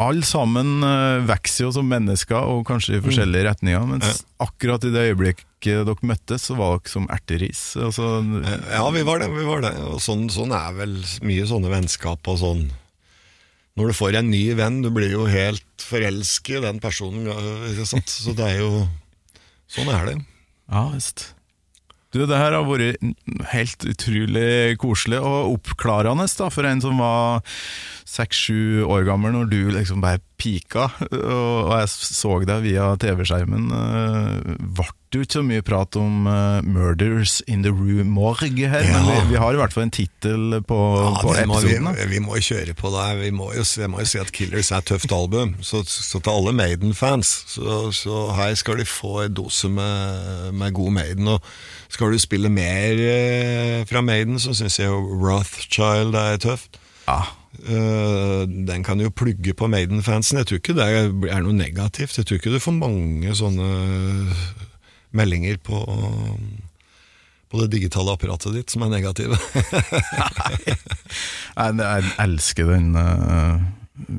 [0.00, 3.82] alle sammen uh, vokser jo som mennesker, og kanskje i forskjellige retninger.
[3.90, 7.64] Mens akkurat i det øyeblikket dere møttes, så var dere som erteris.
[7.76, 8.22] Altså,
[8.70, 9.74] Ja, vi var det, vi var det.
[10.02, 10.96] Sånn, sånn er vel
[11.26, 12.64] mye sånne vennskap og sånn.
[13.78, 17.28] Når du får en ny venn, du blir jo helt forelsket i den personen?
[17.88, 18.86] Så det er jo
[19.72, 20.18] Sånn er det.
[20.68, 21.30] ja, visst.
[22.12, 23.00] Du, det her har vært
[23.54, 27.40] helt utrolig koselig og oppklarende da, for en som var
[28.12, 33.70] seks-sju år gammel når du liksom bare pika, og jeg så deg via TV-skjermen.
[33.78, 38.86] eh, Ble jo ikke så mye prat om uh, 'Murders in the Rue Morgue' her,
[38.88, 41.82] men vi, vi har i hvert fall en tittel på, Ja, på episoden.
[41.84, 43.08] må vi, vi må kjøre på det.
[43.20, 45.54] Vi må jo, jeg må jo si at Killers er et tøft album.
[45.60, 50.72] Så, så til alle Maiden-fans, så, så her skal de få en dose med, med
[50.72, 51.28] god Maiden.
[51.28, 51.40] Og
[51.92, 56.80] skal du spille mer eh, fra Maiden, så syns jeg jo Rothchild er tøft.
[57.08, 57.20] Ja,
[57.68, 60.38] Uh, den kan jo plugge på Maiden-fansen.
[60.40, 60.86] Jeg tror ikke det
[61.30, 62.16] er noe negativt.
[62.18, 63.66] Jeg tror ikke du får mange sånne
[65.16, 66.62] meldinger på, um,
[67.52, 69.38] på det digitale apparatet ditt som er negative.
[70.40, 70.56] Nei.
[70.72, 73.60] Jeg, jeg, elsker den uh,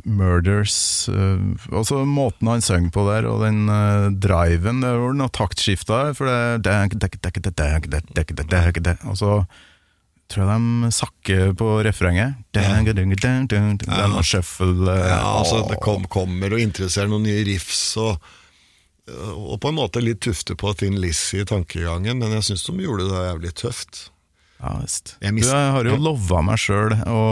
[0.06, 0.76] Murders
[1.10, 1.42] uh,
[1.74, 4.84] Også måten han sang på der, og den uh, driven.
[4.86, 6.36] Det var noe taktskifte for det
[9.10, 9.42] Og så
[10.32, 12.38] tror jeg de sakker på refrenget.
[12.54, 12.62] Ja.
[12.62, 12.88] Den
[14.26, 17.84] shuffle uh, ja, altså, Det kom, kommer og interesserer noen nye riffs.
[18.02, 18.18] og
[19.12, 22.86] og på en måte litt tufte på Thin Lizzie i tankegangen, men jeg syns de
[22.86, 24.06] gjorde det jævlig tøft.
[24.64, 25.18] Ja, visst.
[25.20, 27.24] Jeg Du, jeg har jo lova meg sjøl å,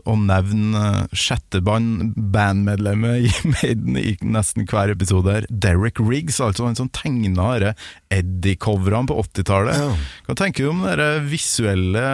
[0.00, 5.48] å nevne sjette band, bandmedlemmet i Maiden i nesten hver episode her.
[5.52, 7.74] Derek Riggs, altså han som tegna
[8.08, 9.76] Eddie-coverne på 80-tallet.
[9.76, 9.90] Ja.
[10.30, 12.06] Hva tenker du om den visuelle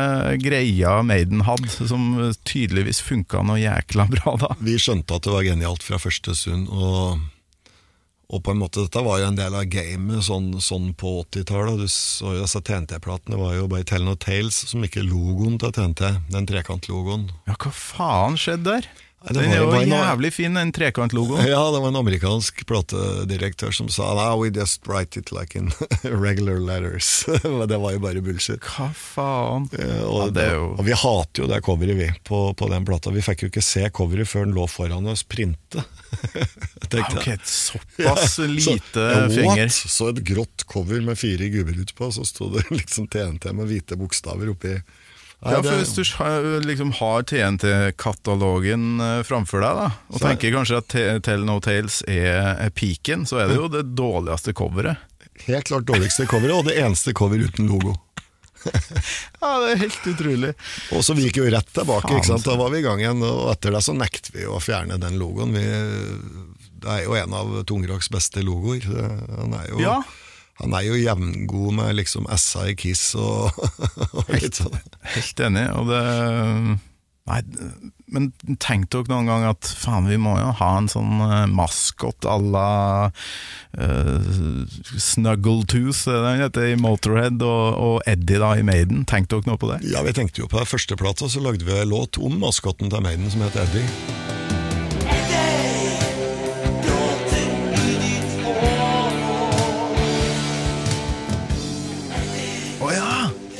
[0.42, 2.10] greia Maiden hadde, som
[2.42, 4.50] tydeligvis funka noe jækla bra, da?
[4.58, 7.22] Vi skjønte at det var genialt fra første stund, og,
[8.32, 11.84] og på en måte dette var jo en del av gamet sånn, sånn på 80-tallet.
[11.84, 16.48] Altså, så TNT-platene var jo bare Tell No Tales som ikke logoen til TNT, den
[16.48, 17.28] trekantlogoen.
[17.48, 18.88] Ja, hva faen skjedde der?
[19.24, 21.46] Det Den er jo en, jævlig fin, den trekantlogoen.
[21.54, 25.70] Ja, det var en amerikansk platedirektør som sa Now we just write it like in
[26.02, 27.24] regular letters.
[27.68, 28.60] det var jo bare bullshit.
[28.60, 29.70] Hva faen?
[30.04, 33.12] Og, Ja, det jo og vi hater jo det coveret, vi, på, på den plata.
[33.14, 35.84] Vi fikk jo ikke se coveret før den lå foran oss printe.
[36.94, 39.72] Ok, såpass lite ja, finger.
[39.72, 43.98] Så et grått cover med fire gubber utpå, så sto det liksom TNT med hvite
[43.98, 44.76] bokstaver oppi.
[45.44, 50.78] Ja, for Hvis du liksom har TNT-katalogen eh, framfor deg, da, og Så- tenker kanskje
[50.80, 54.96] at Tell No Tales er peaken, så er det jo det dårligste coveret.
[55.46, 57.94] Helt klart dårligste coveret, og det eneste cover uten logo.
[59.44, 60.54] Ja, det er helt utrolig.
[60.96, 62.46] Og så vi gikk jo rett tilbake, ikke sant?
[62.48, 65.18] da var vi i gang igjen, og etter det så nekter vi å fjerne den
[65.20, 65.52] logoen.
[65.52, 65.64] Vi,
[66.80, 68.86] det er jo en av Tungraks beste logoer.
[69.42, 69.98] Han er jo, Ja.
[70.62, 73.54] Han er jo jevngod med liksom S-a i Kiss og,
[74.16, 74.76] og litt sånn.
[75.16, 76.02] Helt enig, og det
[77.24, 77.38] Nei,
[78.12, 78.26] men
[78.60, 82.34] tenk dere noen gang at faen, vi må jo ha en sånn uh, maskot à
[82.36, 82.72] la
[83.08, 84.28] uh,
[84.92, 89.06] Snuggletooth, det den heter i Motorhead, og, og Eddie da i Maiden.
[89.08, 89.80] Tenk dere noe på det?
[89.88, 92.92] Ja, vi tenkte jo på det første plata, så lagde vi en låt om maskotten
[92.92, 94.33] til Maiden som het Eddie.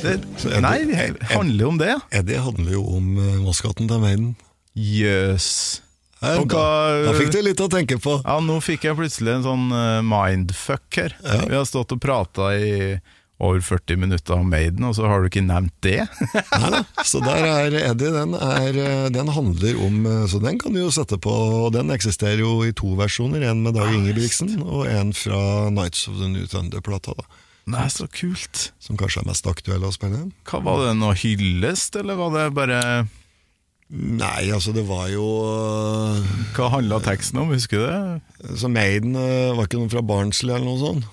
[0.05, 1.95] Det, nei, det handler jo om det.
[2.13, 4.29] Eddie handler jo om uh, maskotten til Maiden.
[4.75, 5.81] Jøss.
[6.23, 6.63] Her, da,
[7.05, 8.17] da fikk du litt å tenke på.
[8.23, 11.17] Ja, nå fikk jeg plutselig en sånn uh, mindfuck her.
[11.25, 11.43] Ja.
[11.49, 12.97] Vi har stått og prata i
[13.37, 16.05] over 40 minutter om Maiden, og så har du ikke nevnt det?
[16.61, 16.81] Nei, da.
[17.03, 20.79] Så der er Eddie, den, er, eh, den handler om eh, Så den kan du
[20.79, 21.33] jo sette på,
[21.65, 23.43] og den eksisterer jo i to versjoner.
[23.49, 27.17] En med Dag Ingebrigtsen, og en fra Nights of the New Thunder-plata.
[27.19, 27.27] da
[27.65, 28.69] Nei, så kult.
[28.83, 30.27] Som kanskje er mest aktuelle å spille.
[30.45, 32.81] Hva Var det noe hyllest, eller var det bare
[33.95, 38.55] Nei, altså det var jo eh, Hva handla teksten om, husker du det?
[38.57, 41.05] Så Maiden eh, var ikke noen fra Barnsley eller noe sånt?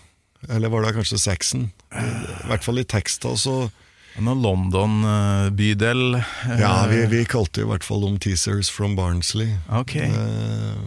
[0.48, 1.66] Eller var det kanskje Saxon?
[1.92, 3.56] I hvert fall i teksta så
[4.20, 6.02] Noe London-bydel?
[6.60, 9.54] Ja, vi, vi kalte det i hvert fall om Teasers from Barnsley.
[9.72, 9.94] Ok.
[10.04, 10.82] Eh,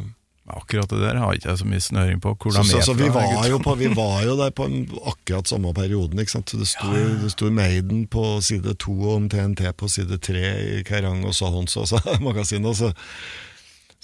[0.46, 2.36] Akkurat det der har ikke jeg så mye snøring på.
[2.54, 5.72] Så, så, så vi, var jo på, vi var jo der på en, akkurat samme
[5.74, 6.22] perioden.
[6.22, 6.54] Ikke sant?
[6.54, 10.46] Det sto, det sto Maiden på side to og om TNT på side tre
[10.78, 12.78] i Kerrang og Sahons også, magasinet.
[12.78, 12.94] Så,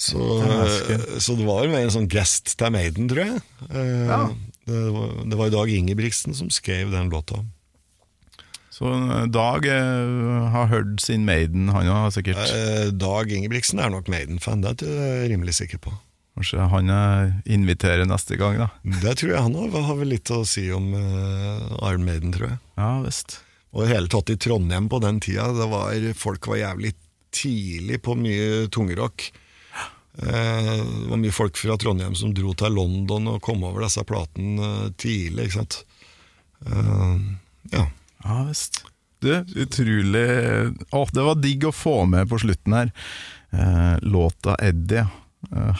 [0.01, 0.17] så,
[1.21, 3.41] så det var mer en sånn gest til Maiden, tror jeg.
[3.69, 4.23] Eh, Ja.
[4.65, 7.39] Det, var, det var Dag Ingebrigtsen som skrev den låta.
[8.73, 13.93] Så eh, Dag eh, har hørt sin Maiden, han òg sikkert Eh, Dag Ingebrigtsen er
[13.93, 15.93] nok Maiden-fan, det er jeg rimelig sikker på.
[16.31, 18.69] Kanskje han eh, inviterer neste gang, da.
[19.03, 22.53] Det tror jeg han har, har vel litt å si om uh, Iron Maiden, tror
[22.53, 22.59] jeg.
[22.79, 23.41] Ja visst.
[23.75, 26.93] Og i hele tatt i Trondheim på den tida, det var, folk var jævlig
[27.35, 29.27] tidlig på mye tungrock.
[30.19, 34.03] Eh, det var mye folk fra Trondheim som dro til London og kom over disse
[34.07, 35.79] platene tidlig, ikke sant.
[37.71, 37.85] Ja.
[38.25, 38.83] Ja visst.
[39.23, 40.27] Du, utrolig
[40.93, 42.91] Å, det var digg å få med på slutten her.
[44.03, 45.07] Låta 'Eddie'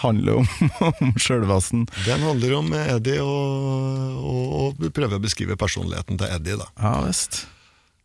[0.01, 0.47] handler om,
[0.91, 1.87] om sjølvasten.
[2.05, 6.59] Den handler om Eddie og, og, og prøver å beskrive personligheten til Eddie.
[6.59, 6.69] da.
[6.81, 7.45] Ja visst.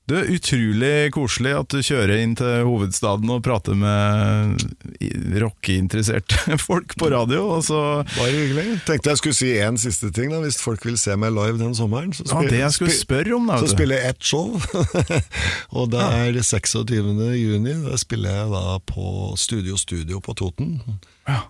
[0.06, 4.60] Du, Utrolig koselig at du kjører inn til hovedstaden og prater med
[5.42, 7.42] rockeinteresserte folk på radio.
[7.56, 7.80] Og så,
[8.14, 8.78] Bare hyggelig.
[8.86, 10.30] Tenkte jeg skulle si én siste ting.
[10.30, 12.14] da, Hvis folk vil se meg live den sommeren.
[12.14, 13.58] Så, ja, det jeg skulle spørre om, da.
[13.58, 14.54] så spiller jeg ett show.
[15.76, 17.02] og det er 26.
[17.40, 17.74] juni.
[17.88, 19.10] Da spiller jeg da på
[19.42, 20.78] Studio Studio på Toten.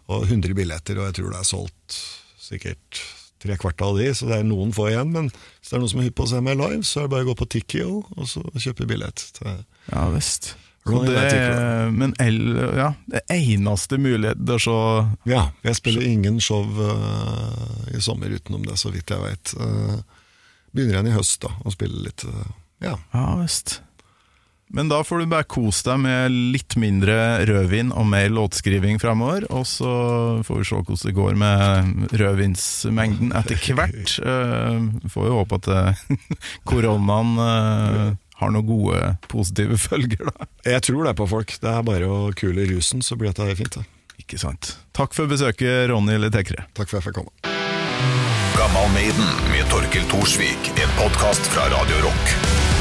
[0.09, 2.01] Og 100 billetter, og jeg tror det er solgt
[2.41, 3.05] sikkert
[3.47, 5.11] tre kvart av de, så det er noen få igjen.
[5.15, 7.07] Men hvis det er noen som er hypp på å se meg live, så er
[7.09, 9.27] det bare å gå på Tikkio og så kjøpe billett.
[9.39, 10.55] til- Ja visst.
[10.87, 12.37] Men el,
[12.79, 18.31] ja, det eneste muligheten til å se Ja, jeg spiller ingen show uh, i sommer
[18.31, 19.55] utenom det, så vidt jeg veit.
[20.75, 22.23] begynner igjen i høst, da, å spille litt.
[22.25, 22.47] Uh,
[22.85, 22.95] ja.
[23.15, 23.81] Ja visst.
[24.75, 27.15] Men da får du bare kose deg med litt mindre
[27.47, 29.47] rødvin og mer låtskriving fremover.
[29.55, 29.91] Og så
[30.47, 34.17] får vi se hvordan det går med rødvinsmengden etter hvert.
[34.21, 36.07] Uh, får jo håpe at uh,
[36.71, 39.03] koronaen uh, har noen gode,
[39.33, 40.49] positive følger, da.
[40.67, 41.57] Jeg tror det er på folk.
[41.63, 43.79] Det er bare å kule rusen, så blir dette fint.
[43.79, 43.87] Da.
[44.21, 44.75] Ikke sant.
[44.97, 47.55] Takk for besøket, Ronny Littekre Takk for at jeg fikk komme.
[48.57, 50.73] Gammal Maiden med Torkel Thorsvik.
[50.81, 52.76] En podkast fra Radio Rock.